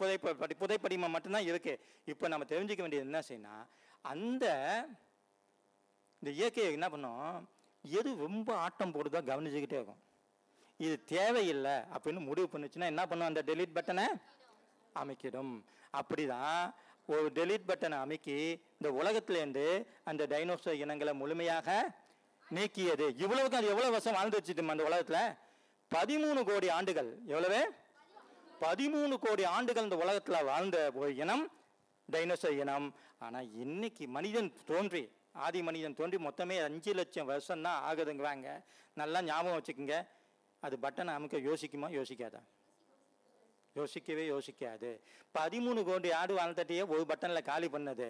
புதைப்படி 0.00 0.54
புதைப்படிமம் 0.62 1.14
மட்டும்தான் 1.14 1.48
இருக்கு. 1.50 1.74
இப்போ 2.12 2.28
நம்ம 2.32 2.46
தெரிஞ்சுக்க 2.52 2.82
வேண்டியது 2.84 3.08
என்ன 3.08 3.20
செய்யணும் 3.28 3.66
அந்த 4.12 4.46
இந்த 6.20 6.30
இயற்கையை 6.38 6.68
என்ன 6.76 6.88
பண்ணும்? 6.94 7.48
எது 7.84 8.10
ரொம்ப 8.26 8.48
ஆட்டம் 8.64 8.94
போடுதோ 8.94 9.20
கவனிச்சுக்கிட்டே 9.30 9.78
இருக்கும். 9.80 10.02
இது 10.84 11.04
தேவையில்லை 11.04 11.76
அப்படின்னு 11.94 12.20
முடிவு 12.28 12.48
பண்ணுச்சுன்னா 12.52 12.90
என்ன 12.92 13.02
பண்ணும்? 13.06 13.30
அந்த 13.30 13.42
டெலிட் 13.50 13.76
பட்டனை 13.76 14.06
அமைக்கிடும். 15.02 15.54
அப்படிதான் 15.98 16.74
ஒரு 17.14 17.26
டெலிட் 17.38 17.68
பட்டனை 17.70 17.96
அமைக்கி 18.04 18.36
இந்த 18.78 18.88
உலகத்திலேருந்து 19.00 19.66
அந்த 20.10 20.22
டைனோசர் 20.32 20.80
இனங்களை 20.84 21.12
முழுமையாக 21.22 21.68
நீக்கியது. 22.56 23.06
இவ்வளவுக்கு 23.24 23.58
அது 23.60 23.72
எவ்வளோ 23.74 23.90
வருஷம் 23.94 24.16
வாழ்ந்து 24.18 24.38
வச்சுட்டு 24.38 24.74
அந்த 24.74 24.84
உலகத்தில்? 24.90 25.36
பதிமூணு 25.90 26.40
கோடி 26.50 26.68
ஆண்டுகள். 26.76 27.10
எவ்வளவு? 27.32 27.60
பதிமூணு 28.64 29.14
கோடி 29.24 29.44
ஆண்டுகள் 29.56 29.86
இந்த 29.88 29.96
உலகத்தில் 30.04 30.46
வாழ்ந்த 30.50 30.76
ஒரு 31.00 31.10
இனம் 31.22 31.44
டைனோசர் 32.08 32.58
இனம். 32.62 32.88
ஆனால் 33.18 33.48
இன்னைக்கு 33.64 34.04
மனிதன் 34.16 34.50
தோன்றி 34.70 35.04
ஆதி 35.44 35.60
மனிதன் 35.68 35.96
தோன்றி 36.00 36.18
மொத்தமே 36.26 36.56
அஞ்சு 36.66 36.92
லட்சம் 36.98 37.30
வருஷம் 37.30 37.64
தான் 37.66 37.82
ஆகுதுங்கிறாங்க. 37.88 38.48
நல்லா 39.00 39.18
ஞாபகம் 39.22 39.58
வச்சுக்கோங்க. 39.58 39.96
அது 40.60 40.78
பட்டனை 40.82 41.12
அமுக்க 41.16 41.36
யோசிக்குமா? 41.48 41.88
யோசிக்காதா? 41.98 42.40
யோசிக்கவே 43.74 44.28
யோசிக்காது. 44.30 45.00
பதிமூணு 45.34 45.84
கோடி 45.84 46.12
ஆடு 46.12 46.36
வாழ்ந்துட்டே 46.36 46.86
ஒரு 46.88 47.04
பட்டனில் 47.08 47.42
காலி 47.42 47.68
பண்ணது. 47.68 48.08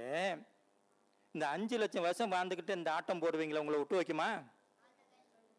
இந்த 1.34 1.48
அஞ்சு 1.48 1.78
லட்சம் 1.78 2.02
வருஷம் 2.02 2.32
வாழ்ந்துக்கிட்டு 2.32 2.76
இந்த 2.76 2.92
ஆட்டம் 2.92 3.22
போடுவீங்களா 3.22 3.62
உங்களை 3.62 3.78
விட்டு 3.78 4.00
வைக்குமா? 4.00 4.28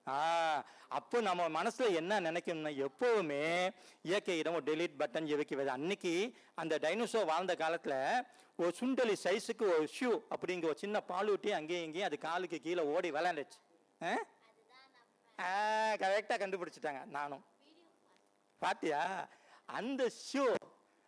ஆ 0.08 0.66
அப்போ 0.88 1.22
நம்ம 1.22 1.50
மனசில் 1.50 1.96
என்ன 1.96 2.20
நினைக்கணும்னா 2.22 2.72
எப்போவுமே 2.86 3.70
இயற்கையிடம் 4.02 4.54
ஒரு 4.54 4.64
டெலிட் 4.64 5.00
பட்டன் 5.00 5.36
வைக்கிறது 5.36 5.70
அன்னைக்கு 5.70 6.14
அந்த 6.56 6.78
டைனோசர் 6.78 7.26
வாழ்ந்த 7.26 7.56
காலத்தில் 7.56 8.26
ஒரு 8.56 8.74
சுண்டலி 8.80 9.16
சைஸுக்கு 9.24 9.66
ஒரு 9.76 9.88
ஷூ 10.00 10.22
அப்படிங்கிற 10.34 10.66
ஒரு 10.66 10.76
சின்ன 10.76 11.02
பாலூட்டி 11.08 11.50
அங்கேயும் 11.50 11.84
இங்கேயும் 11.84 12.06
அது 12.06 12.18
காலுக்கு 12.18 12.60
கீழே 12.60 12.84
ஓடி 12.84 13.12
விளையாண்டுச்சு. 13.12 13.60
கரெக்டாக 16.02 16.40
கண்டுபிடிச்சிட்டாங்க 16.42 17.02
நானும். 17.18 17.44
பாத்தியா? 18.62 19.02
அந்த 19.80 20.04
ஷோ 20.30 20.46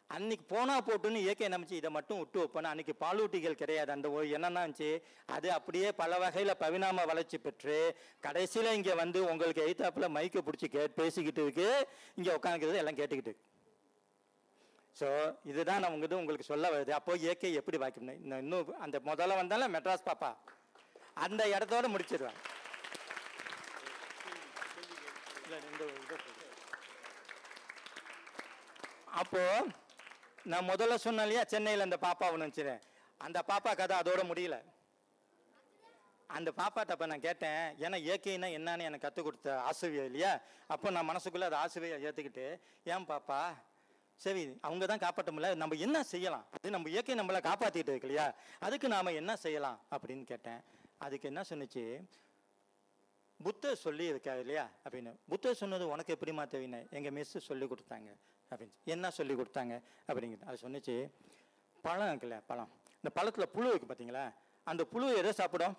அன்னைக்கு 0.09 0.45
போனா 0.51 0.75
போட்டுன்னு 0.87 1.23
இயற்கை 1.23 1.47
நம்பிச்சு 1.53 1.79
இதை 1.79 1.89
மட்டும் 1.95 2.19
விட்டு 2.19 2.39
வைப்பேன். 2.39 2.69
அன்னைக்கு 2.71 2.93
பாலூட்டிகள் 3.03 3.59
கிடையாது 3.61 3.91
அந்த 3.95 4.07
ஒரு 4.11 4.25
என்னன்னா 4.37 4.61
இருந்துச்சு 4.63 4.91
அது 5.35 5.47
அப்படியே 5.57 5.89
பல 6.01 6.17
வகையில 6.23 6.53
பரிணாம 6.63 7.05
வளர்ச்சி 7.05 7.37
பெற்று 7.37 7.77
கடைசியில 8.25 8.73
இங்க 8.77 8.93
வந்து 8.95 9.19
உங்களுக்கு 9.31 9.65
எய்தாப்புல 9.67 10.09
மைக்கை 10.17 10.41
பிடிச்சி 10.47 10.69
கே 10.75 10.87
பேசிக்கிட்டு 10.99 11.43
இருக்கு. 11.43 11.67
இங்க 12.17 12.29
உட்காந்துக்கிறது 12.37 12.81
எல்லாம் 12.83 12.99
கேட்டுக்கிட்டு. 13.01 13.35
ஸோ 14.99 15.09
இதுதான் 15.51 15.81
நான் 15.81 15.93
உங்ககிட்ட 15.93 16.21
உங்களுக்கு 16.21 16.51
சொல்ல 16.51 16.71
வருது 16.75 16.91
அப்போ 16.91 17.13
இயற்கை 17.25 17.53
எப்படி 17.59 17.77
வாய்க்கணும் 17.77 18.19
இன்னும் 18.23 18.41
இன்னும் 18.45 18.73
அந்த 18.85 18.99
முதல்ல 19.05 19.41
வந்தாலும் 19.41 19.73
மெட்ராஸ் 19.75 20.09
பாப்பா. 20.09 20.31
அந்த 21.25 21.43
இடத்தோட 21.55 21.87
முடிச்சிருவேன். 21.95 22.39
அப்போது 25.49 25.87
அப்போ 29.21 29.41
நான் 30.43 30.69
முதல்ல 30.69 30.95
சொன்னேன் 30.95 31.25
இல்லையா 31.25 31.43
சென்னையில் 31.43 31.85
அந்த 31.85 31.97
பாப்பாவை 31.97 32.35
நினச்சிறேன் 32.41 32.81
அந்த 33.21 33.39
பாப்பா 33.47 33.71
கதை 33.75 33.95
அதோட 34.01 34.21
முடியல. 34.29 34.57
அந்த 36.29 36.49
பாப்பாட்ட 36.51 36.93
அப்போ 36.95 37.05
நான் 37.05 37.25
கேட்டேன் 37.27 37.61
ஏன்னா 37.85 37.97
இயற்கைனா 38.07 38.47
என்னன்னு 38.57 38.87
எனக்கு 38.89 39.05
கற்றுக் 39.05 39.27
கொடுத்த 39.27 39.49
ஆசுவியா 39.69 40.03
இல்லையா? 40.09 40.31
அப்போ 40.67 40.87
நான் 40.89 41.09
மனசுக்குள்ளே 41.09 41.47
அதை 41.49 41.59
ஆசுவையை 41.63 41.95
ஏற்றுக்கிட்டு 42.07 42.45
ஏன் 42.93 43.07
பாப்பா 43.11 43.39
சரி 44.19 44.43
அவங்க 44.61 44.85
தான் 44.85 45.03
காப்பாற்ற 45.05 45.31
முடியல 45.31 45.55
நம்ம 45.55 45.75
என்ன 45.75 46.03
செய்யலாம்? 46.03 46.45
அது 46.55 46.71
நம்ம 46.75 46.89
இயற்கை 46.89 47.15
நம்மளை 47.19 47.41
காப்பாற்றிட்டு 47.49 47.91
இருக்கு 47.93 48.09
இல்லையா? 48.09 48.27
அதுக்கு 48.59 48.87
நாம் 48.87 49.17
என்ன 49.21 49.35
செய்யலாம்? 49.35 49.79
அப்படின்னு 49.91 50.23
கேட்டேன். 50.23 50.61
அதுக்கு 50.97 51.27
என்ன 51.27 51.41
சொன்னுச்சு 51.49 51.83
புத்தர் 53.43 53.79
சொல்லியிருக்காரு 53.83 54.39
இல்லையா? 54.39 54.69
அப்படின்னு. 54.89 55.15
புத்தர் 55.27 55.55
சொன்னது 55.55 55.87
உனக்கு 55.87 56.17
எப்படிமா 56.19 56.45
தெரியுன 56.53 56.89
எங்கள் 56.89 57.11
மிஸ் 57.11 57.37
சொல்லி 57.37 57.65
கொடுத்தாங்க. 57.65 58.15
அப்படின்னு. 58.49 58.73
என்ன 58.83 59.09
சொல்லி 59.09 59.33
கொடுத்தாங்க? 59.33 59.81
அப்படிங்கிறது 60.07 60.45
அது 60.45 60.57
சொன்னிச்சு 60.61 61.11
பழம் 61.81 62.17
இருக்குல்ல 62.17 62.41
பழம். 62.47 62.71
இந்த 62.95 63.09
பழத்தில் 63.13 63.49
புழு 63.49 63.75
இருக்குது 63.75 63.91
பார்த்தீங்களா 63.91 64.33
அந்த 64.63 64.85
புழு 64.85 65.15
எதை 65.15 65.31
சாப்பிடும்? 65.31 65.77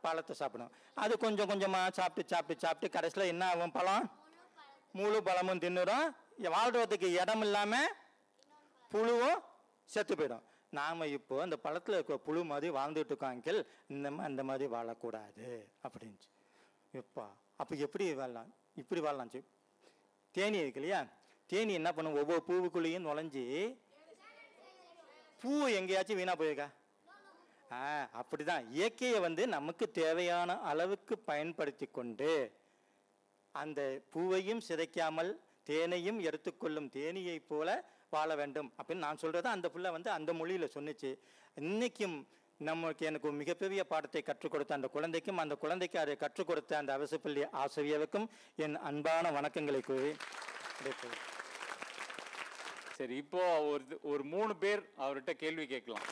பழத்தை 0.00 0.36
சாப்பிடும். 0.36 0.70
அது 0.94 1.18
கொஞ்சம் 1.18 1.48
கொஞ்சமாக 1.48 1.90
சாப்பிட்டு 1.90 2.34
சாப்பிட்டு 2.34 2.66
சாப்பிட்டு 2.66 2.94
கடைசியில் 2.94 3.28
என்ன 3.28 3.48
ஆகும்? 3.48 3.72
பழம்? 3.72 4.10
முழு 4.92 5.22
பழமும் 5.22 5.58
தின்னுடும். 5.58 6.14
வாழ்றதுக்கு 6.42 7.20
இடம் 7.20 7.40
இல்லாமல் 7.40 7.92
புழுவும் 8.92 9.40
செத்து 9.84 10.14
போயிடும். 10.14 10.42
நாம் 10.70 11.02
இப்போ 11.02 11.42
அந்த 11.42 11.56
பழத்தில் 11.56 11.94
இருக்க 11.94 12.16
புழு 12.16 12.44
மாதிரி 12.44 12.74
வாழ்ந்துட்டு 12.74 13.04
இருக்கோம் 13.04 13.40
அங்கிள் 13.40 13.66
இந்த 13.86 14.12
அந்த 14.18 14.44
மாதிரி 14.44 14.72
வாழக்கூடாது. 14.72 15.66
அப்படின்ச்சு. 15.88 16.34
எப்பா? 17.00 17.26
அப்போ 17.60 17.74
எப்படி 17.84 18.04
வாழலாம்? 18.14 18.50
இப்படி 18.82 19.00
வாழலாம் 19.00 19.30
சரி 19.34 19.46
தேனி 20.34 20.58
இருக்கு 20.58 20.80
இல்லையா? 20.80 21.00
தேனி 21.50 21.72
என்ன 21.72 21.90
பண்ணும்? 21.92 22.18
ஒவ்வொரு 22.20 22.42
பூவுக்குள்ளேயும் 22.48 23.06
நுழைஞ்சி 23.08 23.44
பூ 25.42 25.50
எங்கேயாச்சும் 25.78 26.18
வீணாக 26.20 26.36
போயிருக்கா? 26.42 26.68
ஆ 27.72 27.80
அப்படிதான். 28.20 28.64
இயற்கையை 28.70 29.18
வந்து 29.20 29.42
நமக்கு 29.56 29.84
தேவையான 29.90 30.58
அளவுக்கு 30.70 31.14
பயன்படுத்தி 31.30 31.86
கொண்டு 31.86 32.30
அந்த 33.54 33.80
பூவையும் 34.10 34.62
சிதைக்காமல் 34.68 35.30
தேனையும் 35.70 36.18
எடுத்துக்கொள்ளும் 36.20 36.88
தேனியைப் 36.96 37.48
போல 37.48 37.68
வாழ 38.10 38.34
வேண்டும் 38.40 38.68
அப்படின்னு 38.78 39.04
நான் 39.06 39.22
சொல்கிறத 39.22 39.46
அந்த 39.54 39.70
புள்ள 39.74 39.90
வந்து 39.96 40.10
அந்த 40.10 40.30
மொழியில் 40.32 40.74
சொன்னுச்சு. 40.74 41.10
இன்னைக்கும் 41.60 42.16
நமக்கு 42.60 43.06
எனக்கு 43.06 43.28
மிகப்பெரிய 43.38 43.80
பாடத்தை 43.84 44.20
கற்றுக் 44.22 44.52
கொடுத்த 44.52 44.72
அந்த 44.74 44.88
குழந்தைக்கும் 44.88 45.38
அந்த 45.38 45.54
குழந்தைக்கு 45.56 45.98
அதை 45.98 46.14
கற்றுக் 46.16 46.46
கொடுத்த 46.46 46.78
அந்த 46.78 46.90
அரசுப்பள்ளி 46.96 47.42
ஆசிரியருக்கும் 47.62 48.26
என் 48.58 48.76
அன்பான 48.82 49.30
வணக்கங்களை 49.30 49.80
கூறி. 49.82 50.12
சரி 52.96 53.16
இப்போ 53.16 53.42
ஒரு 53.70 53.84
ஒரு 54.04 54.22
மூணு 54.32 54.52
பேர் 54.56 54.82
அவர்கிட்ட 54.98 55.32
கேள்வி 55.36 55.66
கேட்கலாம் 55.66 56.06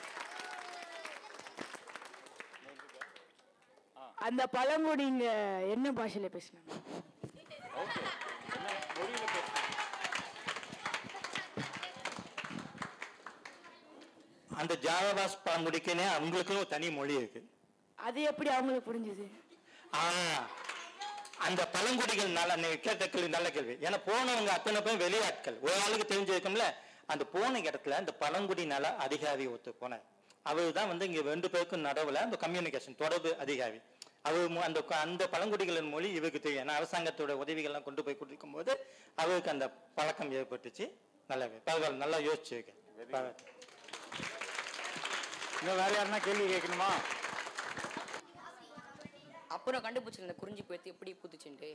அந்த 4.18 4.42
பழங்குடிங்க 4.54 5.24
என்ன 5.74 5.92
பாஷையில 5.92 6.28
பேசினாங்க 6.34 6.72
ஓகே 7.82 8.02
என்ன 8.54 8.68
மொழியில 8.96 9.24
பேசுறேன் 9.28 9.70
அந்த 14.64 14.76
ஜாவபாஸ் 14.88 15.40
பழங்குடிக்குன்னே 15.46 16.04
அவங்களுக்கும் 16.16 16.60
ஒரு 16.60 16.68
தனி 16.74 16.88
மொழி 16.98 17.14
இருக்கு. 17.20 17.40
அது 18.08 18.20
எப்படி 18.30 18.48
அவங்களுக்கு 18.50 18.88
புரிஞ்சுது? 18.90 19.26
அந்த 21.46 21.62
பழங்குடிகள் 21.74 22.30
நல்ல 22.38 22.70
கேட்ட 22.86 23.08
கேள்வி 23.12 23.28
நல்ல 23.34 23.48
கேள்வி. 23.56 23.74
ஏன்னா 23.86 23.98
போனவங்க 24.06 24.50
அத்தனை 24.56 24.78
பேரும் 24.86 25.02
வெளியாட்கள். 25.04 25.56
ஒரு 25.64 25.74
ஆளுக்கு 25.84 26.06
தெரிஞ்சிருக்கும்ல 26.12 26.66
அந்த 27.12 27.24
போன 27.34 27.60
இடத்துல 27.68 27.96
அந்த 28.00 28.12
பழங்குடி 28.22 28.64
நல 28.72 28.92
அதிகாரி 29.06 29.46
ஒருத்தர் 29.52 29.80
போனார். 29.82 30.04
அவர் 30.50 30.76
தான் 30.78 30.90
வந்து 30.92 31.08
இங்க 31.08 31.22
ரெண்டு 31.30 31.50
பேருக்கும் 31.54 31.84
நடுவுல 31.88 32.22
அந்த 32.26 32.38
கம்யூனிகேஷன் 32.44 33.00
தொடர்பு 33.02 33.32
அதிகாரி. 33.44 33.80
அவர் 34.28 34.62
அந்த 34.68 34.82
அந்த 35.06 35.24
பழங்குடிகளின் 35.34 35.92
மொழி 35.94 36.08
இவருக்கு 36.18 36.40
தெரியும். 36.46 36.62
ஏன்னா 36.64 36.76
அரசாங்கத்தோட 36.80 37.34
உதவிகள்லாம் 37.42 37.88
கொண்டு 37.88 38.04
போய் 38.06 38.20
கொடுக்கும் 38.22 38.56
போது 38.56 38.72
அவருக்கு 39.22 39.54
அந்த 39.56 39.68
பழக்கம் 39.98 40.32
ஏற்பட்டுச்சு. 40.40 40.86
நல்லாவே 41.28 41.60
பரவாயில்ல 41.66 42.02
நல்லா 42.04 42.20
யோசிச்சிருக்கேன். 42.28 42.80
இன்னும் 45.64 45.76
வேற 45.76 46.04
யாருன்னா 46.04 46.22
கேள்வி 46.22 46.54
கேட்கணுமா? 46.54 46.88
அப்புறம் 49.48 49.84
கண்டுபிடிச்சிருந்த 49.84 50.34
குறிஞ்சி 50.34 50.62
போய்த்து 50.62 50.90
எப்படி 50.90 51.12
பூத்துச்சுன்ட்டு. 51.12 51.70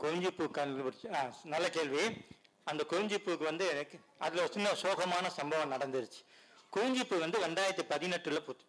குறிஞ்சிப்பூ 0.00 0.44
கண்டுபிடிச்சு 0.52 1.14
ஆ, 1.14 1.34
நல்ல 1.44 1.70
கேள்வி. 1.70 2.16
அந்த 2.64 2.84
குறிஞ்சிப்பூக்கு 2.90 3.42
வந்து 3.42 3.68
எனக்கு 3.68 4.00
அதுல 4.18 4.42
ஒரு 4.42 4.52
சின்ன 4.52 4.72
சோகமான 4.72 5.26
சம்பவம் 5.28 5.72
நடந்துருச்சு. 5.72 6.20
குறிஞ்சிப்பூ 6.72 7.18
வந்து 7.18 7.46
ரெண்டாயிரத்தி 7.46 7.84
பதினெட்டுல 7.88 8.38
பூத்து 8.38 8.64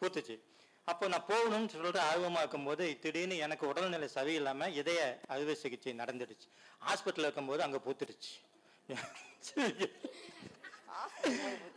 பூத்துச்சு. 0.00 0.40
அப்போ 0.84 1.08
நான் 1.08 1.24
போகணும்னு 1.28 1.68
சொல்லிட்டு 1.68 2.00
ஆர்வமா 2.00 2.38
இருக்கும்போது 2.38 2.98
திடீர்னு 2.98 3.36
எனக்கு 3.36 3.68
உடல்நிலை 3.68 4.08
சரியில்லாம 4.14 4.68
இதய 4.72 5.20
அறுவை 5.28 5.54
சிகிச்சை 5.54 5.92
நடந்துடுச்சு. 5.92 6.48
ஹாஸ்பிட்டல் 6.86 7.18
இருக்கும்போது 7.18 7.62
அங்க 7.62 7.80
பூத்துடுச்சு. 7.84 8.32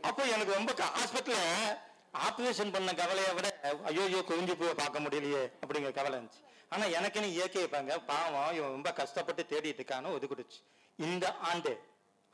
அப்போ 0.10 0.23
எனக்கு 0.36 0.54
ரொம்ப 0.54 0.71
ஹாஸ்பிட்டல 0.97 1.38
ஆப்ரேஷன் 2.28 2.73
பண்ண 2.76 2.89
கவலையை 2.93 3.32
விட 3.38 3.47
ஐயோ 3.89 4.04
ஐயோ 4.08 4.19
குவிஞ்சு 4.30 4.56
போய் 4.62 4.80
பார்க்க 4.82 5.04
முடியலையே 5.06 5.43
அப்படிங்கிற 5.62 5.91
கவலை 5.99 6.15
இருந்துச்சு. 6.17 6.41
ஆனால் 6.69 6.93
எனக்குன்னு 6.97 7.30
இயற்கை 7.36 7.67
பாங்க 7.67 7.99
பாவம் 8.10 8.52
இவன் 8.58 8.76
ரொம்ப 8.78 8.91
கஷ்டப்பட்டு 8.91 9.43
தேடிட்டு 9.52 9.82
இருக்கான்னு 9.82 10.13
ஒதுக்கிடுச்சு. 10.15 10.60
இந்த 10.99 11.26
ஆண்டு 11.49 11.73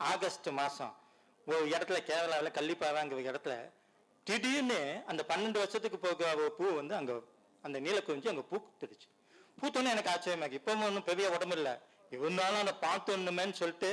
ஆகஸ்ட் 0.00 0.48
மாதம் 0.58 0.94
ஒரு 1.46 1.64
இடத்துல 1.74 1.98
கேரளாவில் 2.08 2.56
கள்ளிப்பாறாங்கிற 2.58 3.22
இடத்துல 3.30 3.54
திடீர்னு 4.26 4.80
அந்த 5.06 5.22
பன்னெண்டு 5.28 5.62
வருஷத்துக்கு 5.62 5.98
போக 5.98 6.48
பூ 6.58 6.66
வந்து 6.80 6.94
அங்கே 6.94 7.14
அந்த 7.64 7.76
நீலக்குறிஞ்சி 7.80 8.34
பூ 8.36 8.42
பூத்துடுச்சு 8.50 9.08
பூத்தோன்னே 9.60 9.90
எனக்கு 9.94 10.10
ஆச்சரியமாக 10.10 10.58
இப்போ 10.58 10.72
ஒன்றும் 10.86 11.08
பெரிய 11.08 11.26
உடம்பு 11.36 11.56
இல்லை. 11.56 11.72
இருந்தாலும் 12.16 12.62
அதை 12.62 12.72
பார்த்தோன்னுமேன்னு 12.86 13.52
சொல்லிட்டு 13.52 13.90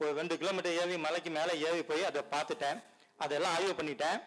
ஒரு 0.00 0.12
ரெண்டு 0.20 0.34
கிலோமீட்டர் 0.40 0.76
ஏறி 0.82 0.96
மலைக்கு 1.06 1.30
மேலே 1.38 1.52
ஏறி 1.68 1.82
போய் 1.90 2.08
அதை 2.10 2.20
பார்த்துட்டேன். 2.34 2.78
அதெல்லாம் 3.24 3.54
ஆய்வு 3.56 3.72
பண்ணிட்டேன். 3.80 4.18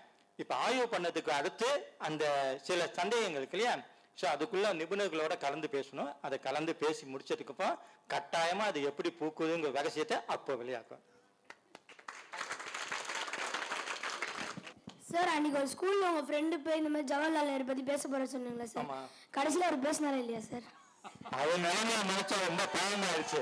இப்போ 0.42 0.54
ஆய்வு 0.66 0.86
பண்ணதுக்கு 0.94 1.32
அடுத்து 1.40 1.70
அந்த 2.08 2.24
சில 2.68 2.86
சந்தேகங்கள் 3.00 3.48
இல்லையா? 3.48 3.74
ஸோ 4.20 4.26
அதுக்குள்ள 4.34 4.68
நிபுணர்களோட 4.82 5.34
கலந்து 5.46 5.68
பேசணும். 5.76 6.12
அதை 6.26 6.38
கலந்து 6.48 6.74
பேசி 6.84 7.04
முடிச்சதுக்கு 7.14 7.54
அப்புறம் 7.56 7.78
கட்டாயமா 8.14 8.66
அது 8.72 8.80
எப்படி 8.90 9.10
பூக்குதுங்கிற 9.20 9.72
ரகசியத்தை 9.80 10.18
அப்போ 10.36 10.54
வெளியாக்கும். 10.62 11.02
சார் 15.10 15.32
அன்னைக்கு 15.36 15.60
ஒரு 15.62 15.70
ஸ்கூல்ல 15.74 16.06
உங்க 16.12 16.22
ஃப்ரெண்டு 16.28 16.56
போய் 16.66 16.80
இந்த 16.82 16.92
மாதிரி 16.94 17.10
ஜவஹர்லால் 17.14 17.52
நேரு 17.52 17.66
பத்தி 17.72 17.84
பேச 17.92 18.08
போற 18.14 18.24
சொன்னீங்களா 18.36 18.68
சார். 18.76 18.88
கடைசியில 19.38 19.68
அவர் 19.70 19.86
பேசினாரா 19.88 20.22
இல்லையா 20.24 20.42
சார் 20.52 20.66
அது 21.40 21.54
நிலைமையை 21.66 22.00
நினைச்சா 22.12 22.36
ரொம்ப 22.48 22.64
பாவமாயிருச்சு 22.76 23.42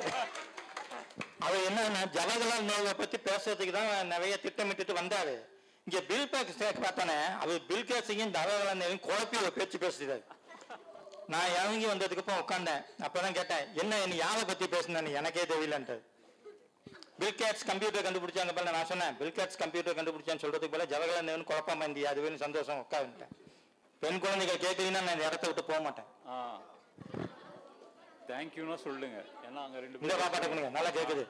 அவர் 1.45 1.65
என்னன்னா 1.69 2.01
ஜவஹர்லால் 2.17 2.67
நேருவை 2.71 2.93
பத்தி 2.99 3.17
பேசுறதுக்கு 3.29 3.73
தான் 3.77 4.11
நிறைய 4.13 4.33
திட்டமிட்டுட்டு 4.43 4.93
வந்தாரு. 4.99 5.33
இங்க 5.87 5.99
பில் 6.09 6.29
பேக்ஸ் 6.33 6.61
பார்த்தானே 6.83 7.17
அவர் 7.41 7.65
பில் 7.69 7.87
கேட்ஸையும் 7.91 8.33
ஜவஹர்லால் 8.37 8.81
நேரும் 8.83 9.03
குழப்பி 9.07 9.37
ஒரு 9.41 9.51
பேச்சு 9.57 9.77
பேசுறாரு. 9.85 10.23
நான் 11.33 11.53
இறங்கி 11.57 11.87
வந்ததுக்கு 11.91 12.23
அப்புறம் 12.23 12.41
உட்காந்தேன் 12.43 12.81
அப்பதான் 13.05 13.37
கேட்டேன் 13.39 13.65
என்ன 13.81 13.99
நீ 14.11 14.15
யாரை 14.25 14.43
பத்தி 14.51 14.65
பேசுனேன்னு 14.75 15.17
எனக்கே 15.19 15.45
தெரியலன்ட்டு. 15.51 15.97
பில் 17.19 17.37
கேட்ஸ் 17.41 17.65
கம்ப்யூட்டர் 17.69 18.05
கண்டுபிடிச்சாங்க 18.07 18.53
போல 18.57 18.71
நான் 18.77 18.89
சொன்னேன். 18.91 19.15
பில் 19.19 19.35
கேட்ஸ் 19.37 19.61
கம்ப்யூட்டர் 19.63 19.97
கண்டுபிடிச்சான்னு 19.99 20.43
சொல்றதுக்கு 20.43 20.73
போல 20.75 20.87
ஜவஹர்லால் 20.93 21.27
நேரு 21.29 21.49
குழப்பமா 21.51 21.85
இருந்தியா 21.87 22.11
அதுவே 22.13 22.31
சந்தோஷம் 22.45 22.81
உட்காந்துட்டேன் 22.85 23.33
பெண் 24.01 24.21
குழந்தைகள் 24.23 24.63
கேட்டீங்கன்னா 24.65 25.01
நான் 25.05 25.15
இந்த 25.17 25.27
இடத்த 25.29 25.47
விட்டு 25.47 25.63
போக 25.69 25.79
மாட்டேன். 25.87 26.07
ஆ 28.31 28.33
தேங்க்யூன்னா 28.33 28.75
சொல்லுங்க. 28.83 29.17
ஏன்னா 29.47 29.61
அங்க 29.65 29.77
ரெண்டு 29.83 29.99
இந்த 30.01 30.15
பாப்பாட்ட 30.21 30.45
பண்ணுங்க 30.49 30.69
நல்லா 30.75 30.91
கேக்குது. 30.97 31.23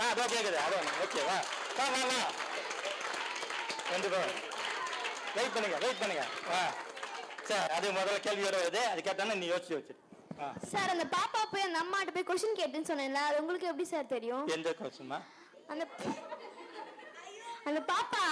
ஆ 0.00 0.06
அதோ 0.12 0.24
கேக்குது. 0.32 0.58
அதோ 0.64 0.76
ஓகே 1.04 1.22
வா. 1.28 1.36
வா 1.78 1.86
வா 1.94 2.02
வா. 2.12 2.20
ரெண்டு 3.92 4.08
பேரும். 4.12 4.38
வெயிட் 5.36 5.54
பண்ணுங்க 5.54 5.76
வெயிட் 5.84 6.00
பண்ணுங்க. 6.02 6.24
வா. 6.50 6.62
சரி 7.48 7.72
அது 7.76 7.86
முதல்ல 7.96 8.18
கேள்வியோட 8.26 8.56
வருது. 8.62 8.82
அது 8.92 9.00
கேட்டானே 9.08 9.34
நீ 9.40 9.46
யோசிச்சு 9.52 9.76
வச்சு 9.78 9.94
ஆ 10.40 10.46
சார் 10.72 10.92
அந்த 10.92 11.04
பாப்பா 11.14 11.40
போய் 11.52 11.64
அந்த 11.64 11.78
அம்மாட்ட 11.82 12.12
போய் 12.16 12.28
கொஸ்டின் 12.28 12.58
கேட்டுன்னு 12.58 12.88
சொன்னேன்ல 12.90 13.22
அது 13.28 13.40
உங்களுக்கு 13.42 13.66
எப்படி 13.70 13.86
சார் 13.90 14.12
தெரியும்? 14.12 14.44
எந்த 14.54 14.70
கொஸ்டின்மா 14.78 15.18
அந்த 15.72 15.82
அந்த 17.68 17.80
பாப்பா 17.90 18.22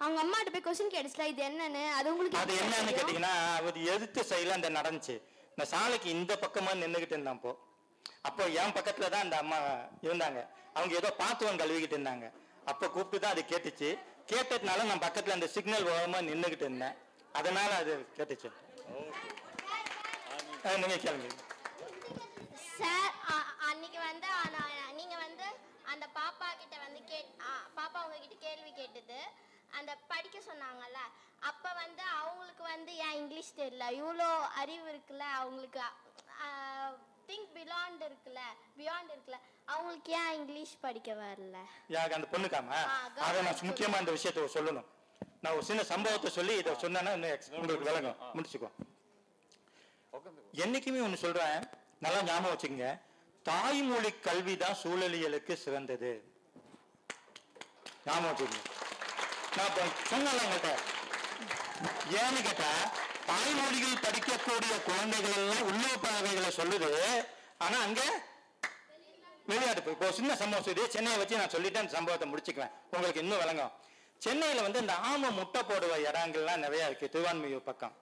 அவங்க 0.00 0.18
அம்மாட்ட 0.24 0.50
போய் 0.54 0.66
கொஸ்டின் 0.66 0.92
கேட்டுச்சுல 0.94 1.26
இது 1.32 1.42
என்னன்னு 1.48 1.84
அது 1.98 2.10
உங்களுக்கு 2.12 2.40
அது 2.42 2.58
என்னன்னு? 2.64 2.92
கேட்டீங்கன்னா 2.92 3.32
அது 3.60 3.86
எதிர்த்து 3.94 4.22
சைடில் 4.30 4.56
அந்த 4.58 4.70
நடந்துச்சு. 4.78 5.16
இந்த 5.58 5.68
சாலைக்கு 5.68 6.10
இந்த 6.10 6.36
பக்கமா 6.36 6.72
நின்றுகிட்டு 6.76 7.14
இருந்தான் 7.14 7.34
அப்போ 7.34 7.52
அப்போ 8.22 8.42
என் 8.54 8.72
பக்கத்துல 8.72 9.08
தான் 9.08 9.20
அந்த 9.20 9.36
அம்மா 9.36 9.58
இருந்தாங்க. 10.02 10.40
அவங்க 10.74 10.94
ஏதோ 10.94 11.10
பாத்துவம் 11.12 11.58
கழுவிக்கிட்டு 11.58 11.96
இருந்தாங்க. 11.96 12.26
அப்போ 12.64 12.88
கூப்பிட்டு 12.88 13.20
தான் 13.20 13.32
அது 13.32 13.42
கேட்டுச்சு. 13.48 13.88
கேட்டதுனால 14.32 14.84
நான் 14.84 14.98
பக்கத்துல 14.98 15.30
அந்த 15.30 15.46
சிக்னல் 15.46 15.86
ஓரமா 15.86 16.18
நின்றுகிட்டு 16.28 16.64
இருந்தேன் 16.64 16.96
அதனால 17.32 17.70
அது 17.74 17.92
கேட்டுச்சு. 18.16 18.48
நீங்க 20.76 20.96
கேளுங்க. 20.96 21.30
சார் 22.78 23.12
அ- 23.30 23.50
அன்னைக்கு 23.68 23.98
வந்து 23.98 24.28
ஆனா- 24.40 24.70
நீங்க 24.92 25.16
வந்து 25.16 25.46
அந்த 25.84 26.06
பாப்பா 26.14 26.48
கிட்ட 26.58 26.76
வந்து 26.84 27.04
கே 27.04 27.20
பாப்பா 27.76 27.98
உங்ககிட்ட 28.04 28.36
கேள்வி 28.40 28.72
கேட்டது. 28.72 29.18
அந்த 29.78 29.92
படிக்க 30.12 30.36
சொன்னாங்கல்ல 30.50 31.00
அப்ப 31.50 31.72
வந்து 31.82 32.02
அவங்களுக்கு 32.20 32.62
வந்து 32.74 32.92
ஏன் 33.06 33.16
இங்கிலீஷ் 33.20 33.56
தெரியல. 33.60 33.86
இவ்வளோ 34.00 34.28
அறிவு 34.62 34.86
இருக்குல்ல 34.92 35.24
அவங்களுக்கு 35.40 35.82
திங்க் 37.28 37.52
பிலாண்ட் 37.56 38.02
இருக்குல்ல 38.08 38.42
பியாண்ட் 38.78 39.10
இருக்குல்ல 39.14 39.38
அவங்களுக்கு 39.74 40.12
ஏன் 40.22 40.34
இங்கிலீஷ் 40.40 40.74
படிக்க 40.84 41.12
வரல? 41.22 41.56
யாருக்கு 41.94 42.18
அந்த 42.18 42.28
பொண்ணுக்காமா? 42.34 42.78
அதை 43.28 43.38
நான் 43.46 43.66
முக்கியமா 43.70 44.00
இந்த 44.02 44.12
விஷயத்தை 44.16 44.44
சொல்லணும். 44.56 44.86
நான் 45.42 45.56
ஒரு 45.56 45.64
சின்ன 45.70 45.82
சம்பவத்தை 45.92 46.30
சொல்லி 46.36 46.54
இதை 46.60 46.72
சொன்னேன்னா 46.84 47.12
இன்னும் 47.16 47.58
உங்களுக்கு 47.60 47.88
விளங்கும். 47.90 48.20
முடிச்சுக்கோ. 48.36 48.70
என்னைக்குமே 50.64 51.04
ஒண்ணு 51.06 51.24
சொல்றேன். 51.24 51.58
நல்லா 52.04 52.20
ஞாபகம் 52.28 52.52
வச்சுக்கோங்க. 52.52 52.90
தாய்மொழி 53.50 54.10
கல்வி 54.28 54.54
தான் 54.62 54.80
சூழலியலுக்கு 54.82 55.54
சிறந்தது. 55.64 56.12
ஞாபகம் 58.06 58.30
வச்சுக்கோங்க. 58.30 58.75
நான் 59.56 59.68
இப்போ 59.70 59.84
சொன்னல 60.10 60.40
உங்கள்கிட்ட 60.46 60.72
ஏன்னு 62.20 62.40
கேட்டா 62.46 62.70
தாய்மொழிகள் 63.28 64.02
படிக்கக்கூடிய 64.06 64.74
குழந்தைகள் 64.88 65.36
எல்லாம் 65.42 65.66
உள்ளூர் 65.70 66.02
பறவைகளை 66.04 66.50
சொல்லுது. 66.58 66.90
ஆனா 67.64 67.76
அங்க 67.86 68.00
வெளிநாட்டு 69.50 69.82
போய் 69.86 69.96
இப்போ 69.96 70.08
சின்ன 70.18 70.36
சம்பவம் 70.40 70.70
இது 70.74 70.84
சென்னையை 70.94 71.18
வச்சு 71.20 71.40
நான் 71.40 71.54
சொல்லிட்டேன் 71.54 71.82
அந்த 71.84 71.94
சம்பவத்தை 71.96 72.26
முடிச்சுக்குவேன். 72.32 72.72
உங்களுக்கு 72.94 73.22
இன்னும் 73.24 73.42
விளங்கும். 73.42 73.72
சென்னையில் 74.24 74.64
வந்து 74.66 74.82
இந்த 74.84 74.94
ஆமை 75.10 75.30
முட்டை 75.38 75.60
போடுவ 75.70 75.96
இடங்கள்லாம் 76.08 76.62
நிறைய 76.66 76.88
இருக்கு. 76.88 77.10
திருவான்மையூர் 77.14 77.68
பக்கம். 77.70 77.94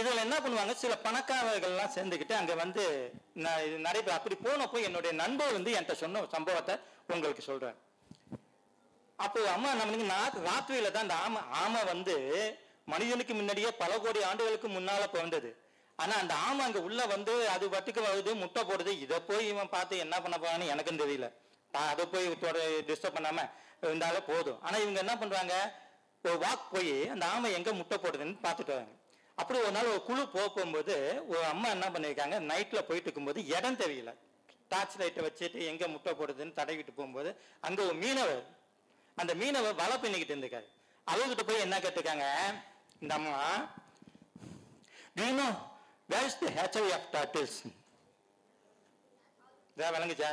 இதில் 0.00 0.24
என்ன 0.24 0.36
பண்ணுவாங்க? 0.42 0.74
சில 0.82 0.92
பணக்காரர்கள்லாம் 1.06 1.94
சேர்ந்துக்கிட்டு 1.96 2.34
அங்கே 2.40 2.54
வந்து 2.64 2.84
நான் 3.44 3.64
நடைபெற 3.86 4.14
அப்படி 4.18 4.36
போனப்போ 4.46 4.78
என்னுடைய 4.88 5.12
நண்பர் 5.22 5.56
வந்து 5.58 5.72
என்கிட்ட 5.76 5.96
சொன்ன 6.04 6.26
சம்பவத்தை 6.36 6.76
உங்களுக்கு 7.14 7.42
சொல்றேன். 7.50 7.78
அப்போ 9.22 9.50
அம்மா 9.50 9.70
நம்ம 9.74 9.96
நா- 9.96 10.40
ராத்திரியில 10.48 10.90
தான் 10.90 11.02
அந்த 11.02 11.14
ஆமை 11.14 11.40
ஆமை 11.50 11.84
வந்து 11.84 12.14
மனிதனுக்கு 12.84 13.34
முன்னாடியே 13.34 13.70
பல 13.72 13.98
கோடி 13.98 14.22
ஆண்டுகளுக்கு 14.22 14.68
முன்னால 14.68 15.06
பிறந்தது. 15.12 15.50
ஆனா 15.96 16.14
அந்த 16.16 16.34
ஆமை 16.34 16.64
அங்க 16.64 16.80
உள்ள 16.80 17.06
வந்து 17.06 17.48
அது 17.48 17.68
வட்டுக்கு 17.68 18.00
வருது 18.00 18.34
முட்டை 18.34 18.62
போடுது. 18.62 19.00
இதை 19.00 19.20
போய் 19.20 19.48
இவன் 19.48 19.68
பார்த்து 19.68 19.98
என்ன 19.98 20.20
பண்ண 20.20 20.36
போறான்னு 20.36 20.66
எனக்கும் 20.66 20.96
தெரியல. 20.96 21.26
அதை 21.72 22.06
போய் 22.06 22.28
டிஸ்டர்ப் 22.88 23.16
பண்ணாம 23.16 23.50
இருந்தாலும் 23.82 24.24
போதும். 24.26 24.62
ஆனா 24.62 24.76
இவங்க 24.76 24.98
என்ன 24.98 25.18
பண்றாங்க? 25.18 25.54
ஒரு 26.24 26.34
வாக் 26.34 26.66
போய் 26.72 27.08
அந்த 27.08 27.26
ஆமை 27.26 27.52
எங்க 27.52 27.72
முட்டை 27.72 27.98
போடுதுன்னு 27.98 28.36
பார்த்துட்டு 28.42 28.72
வராங்க. 28.72 28.92
அப்படி 29.34 29.60
ஒரு 29.60 29.70
நாள் 29.70 29.86
ஒரு 29.86 30.02
குழு 30.02 30.28
போக 30.28 30.46
போகும்போது 30.48 31.22
ஒரு 31.28 31.44
அம்மா 31.44 31.68
என்ன 31.68 31.88
பண்ணியிருக்காங்க? 31.88 32.36
நைட்ல 32.44 32.82
போயிட்டு 32.82 33.10
இருக்கும்போது 33.10 33.46
இடம் 33.46 33.76
தெரியல. 33.76 34.10
டார்ச் 34.68 34.98
லைட்டை 34.98 35.24
வச்சுட்டு 35.24 35.66
எங்க 35.66 35.88
முட்டை 35.88 36.12
போடுதுன்னு 36.12 36.52
தடவிட்டு 36.52 36.92
போகும்போது 36.96 37.30
அங்க 37.60 37.82
ஒரு 37.82 37.94
மீனவர் 37.94 38.42
அந்த 39.16 39.34
மீனவர் 39.34 39.80
வலை 39.80 39.96
பின்னிக்கிட்டு 40.02 40.34
இருந்திருக்காரு 40.34 40.68
அவர்கிட்ட 41.06 41.42
போய் 41.46 41.64
என்ன 41.66 41.78
கேட்டிருக்காங்க? 41.78 42.26
இந்த 43.00 43.14
அம்மா 43.14 43.36
do 45.16 45.22
you 45.28 45.34
know 45.38 45.50
where 46.10 46.26
is 46.28 46.34
the 46.42 46.50
hatchery 46.58 46.90
of 46.98 47.02
இதா 49.76 49.88
விளங்குச்சா? 49.96 50.30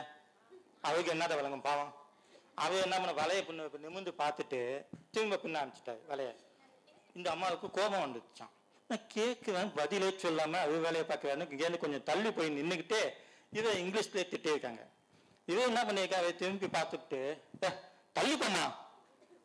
அவருக்கு 0.81 1.13
என்னதை 1.13 1.35
விளங்கும் 1.39 1.65
பாவம். 1.67 1.91
அவர் 2.63 2.83
என்ன 2.85 2.95
பண்ண 2.99 3.11
வலையை 3.21 3.41
பின்ன 3.47 3.67
நிமிந்து 3.85 4.11
பார்த்துட்டு 4.21 4.59
திரும்ப 5.11 5.39
பின்ன 5.43 5.59
அனுப்பிச்சிட்டாரு 5.61 6.01
வலைய. 6.11 6.29
இந்த 7.17 7.27
அம்மாவுக்கு 7.31 7.67
கோபம் 7.77 8.03
வந்துச்சான் 8.05 8.53
நான் 8.89 9.07
கேட்குறேன் 9.15 9.69
பதிலே 9.79 10.09
சொல்லாமல் 10.17 10.61
அது 10.61 10.79
வேலையை 10.85 11.05
பார்க்குறாரு 11.07 11.47
இங்கேருந்து 11.55 11.83
கொஞ்சம் 11.83 12.03
தள்ளி 12.03 12.31
போய் 12.31 12.55
நின்றுக்கிட்டு 12.57 12.99
இதை 13.57 13.69
இங்கிலீஷ்லேயே 13.83 14.25
திட்டிருக்காங்க 14.33 14.83
இதை 15.45 15.61
என்ன 15.63 15.83
பண்ணியிருக்காரு? 15.83 16.35
திரும்பி 16.35 16.67
பார்த்துட்டு 16.67 17.21
"ஏ, 18.15 18.21
தள்ளி 18.21 18.37
அது 18.37 18.75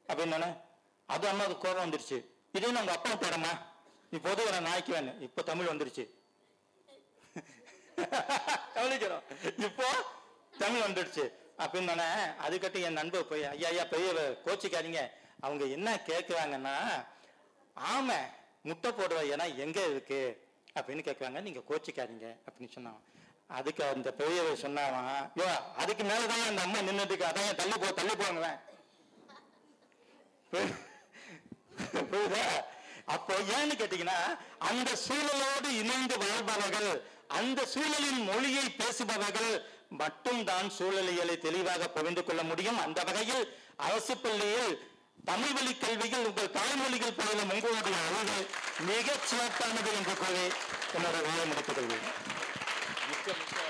அப்படின்னு 0.08 0.58
அது 1.06 1.28
அம்மாவுக்கு 1.28 1.68
கோபம் 1.68 1.90
வந்துருச்சு. 1.90 2.24
இதே 2.52 2.66
உங்க 2.66 2.92
அப்பா 2.92 3.10
போடமா 3.10 3.60
நீ 4.10 4.18
பொதுவரை 4.18 4.60
நாய்க்கு 4.60 4.92
வேணும் 4.92 5.20
இப்போ 5.20 5.42
தமிழ் 5.42 5.66
வந்துருச்சு. 5.66 6.04
கவனிக்கிறோம். 8.74 9.22
இப்போ 9.58 9.86
தமிழ் 10.58 10.80
வந்துடுச்சு 10.80 11.32
அப்படின்னு 11.58 12.06
அதுக்கிட்ட 12.38 12.80
என் 12.80 12.92
நண்பர் 12.92 13.28
போய் 13.28 13.44
ஐயா 13.44 13.68
ஐயா 13.68 13.84
பெரிய 13.84 14.12
கோச்சிக்காதீங்க. 14.44 15.10
அவங்க 15.40 15.64
என்ன 15.64 15.94
கேட்குறாங்கன்னா 16.06 17.06
ஆமை 17.72 18.16
முட்டை 18.62 18.90
போடுற 18.90 19.22
இடம் 19.22 19.56
எங்க 19.56 19.86
இருக்கு? 19.86 20.44
அப்படின்னு 20.80 21.02
கேட்குறாங்க 21.02 21.40
நீங்க 21.40 21.58
கோச்சிக்காதீங்க. 21.68 22.36
அப்படின்னு 22.46 22.72
சொன்னான் 22.72 23.02
அதுக்கு 23.50 23.82
அந்த 23.86 24.08
பெரியவர் 24.12 24.62
சொன்னாவான் 24.62 25.24
யோ 25.40 25.48
அதுக்கு 25.76 26.04
மேலதான் 26.04 26.46
அந்த 26.46 26.62
அம்மா 26.62 26.80
நின்றுட்டு 26.80 27.26
அதான் 27.28 27.58
தள்ளி 27.60 27.76
போ 27.76 27.88
தள்ளி 27.92 28.14
போங்களேன் 28.16 28.60
புரியுதா? 32.04 32.42
அப்போ 33.06 33.34
ஏன்னு 33.54 33.74
கேட்டீங்கன்னா 33.74 34.18
அந்த 34.68 34.90
சூழலோடு 35.04 35.68
இணைந்து 35.80 36.16
வாழ்பவர்கள் 36.22 36.90
அந்த 37.38 37.60
சூழலின் 37.72 38.22
மொழியை 38.28 38.66
பேசுபவர்கள் 38.78 39.52
மட்டும்தான் 39.94 40.68
சூழலியலை 40.78 41.36
தெளிவாக 41.38 41.88
புரிந்து 41.88 42.22
கொள்ள 42.24 42.42
முடியும். 42.42 42.78
அந்த 42.78 43.00
வகையில் 43.08 43.44
அரசு 43.86 44.14
பள்ளியில் 44.16 44.72
தமிழ் 45.24 45.54
வழி 45.56 45.72
கல்வியில் 45.76 46.26
உங்கள் 46.28 46.54
தாய்மொழிகள் 46.56 47.18
பயிலும் 47.18 47.52
உங்களுடைய 47.54 47.98
அழகு 48.06 48.38
மிகச் 48.88 49.26
சிறப்பானது 49.28 49.90
என்று 49.98 50.14
கூறி 50.14 50.44
என்னோட 50.96 51.16
வேலை 51.26 51.44
முடித்துக் 51.46 51.78
கொள்வேன் 51.78 52.06
மிக்க 53.26 53.36
மிக்க 53.40 53.63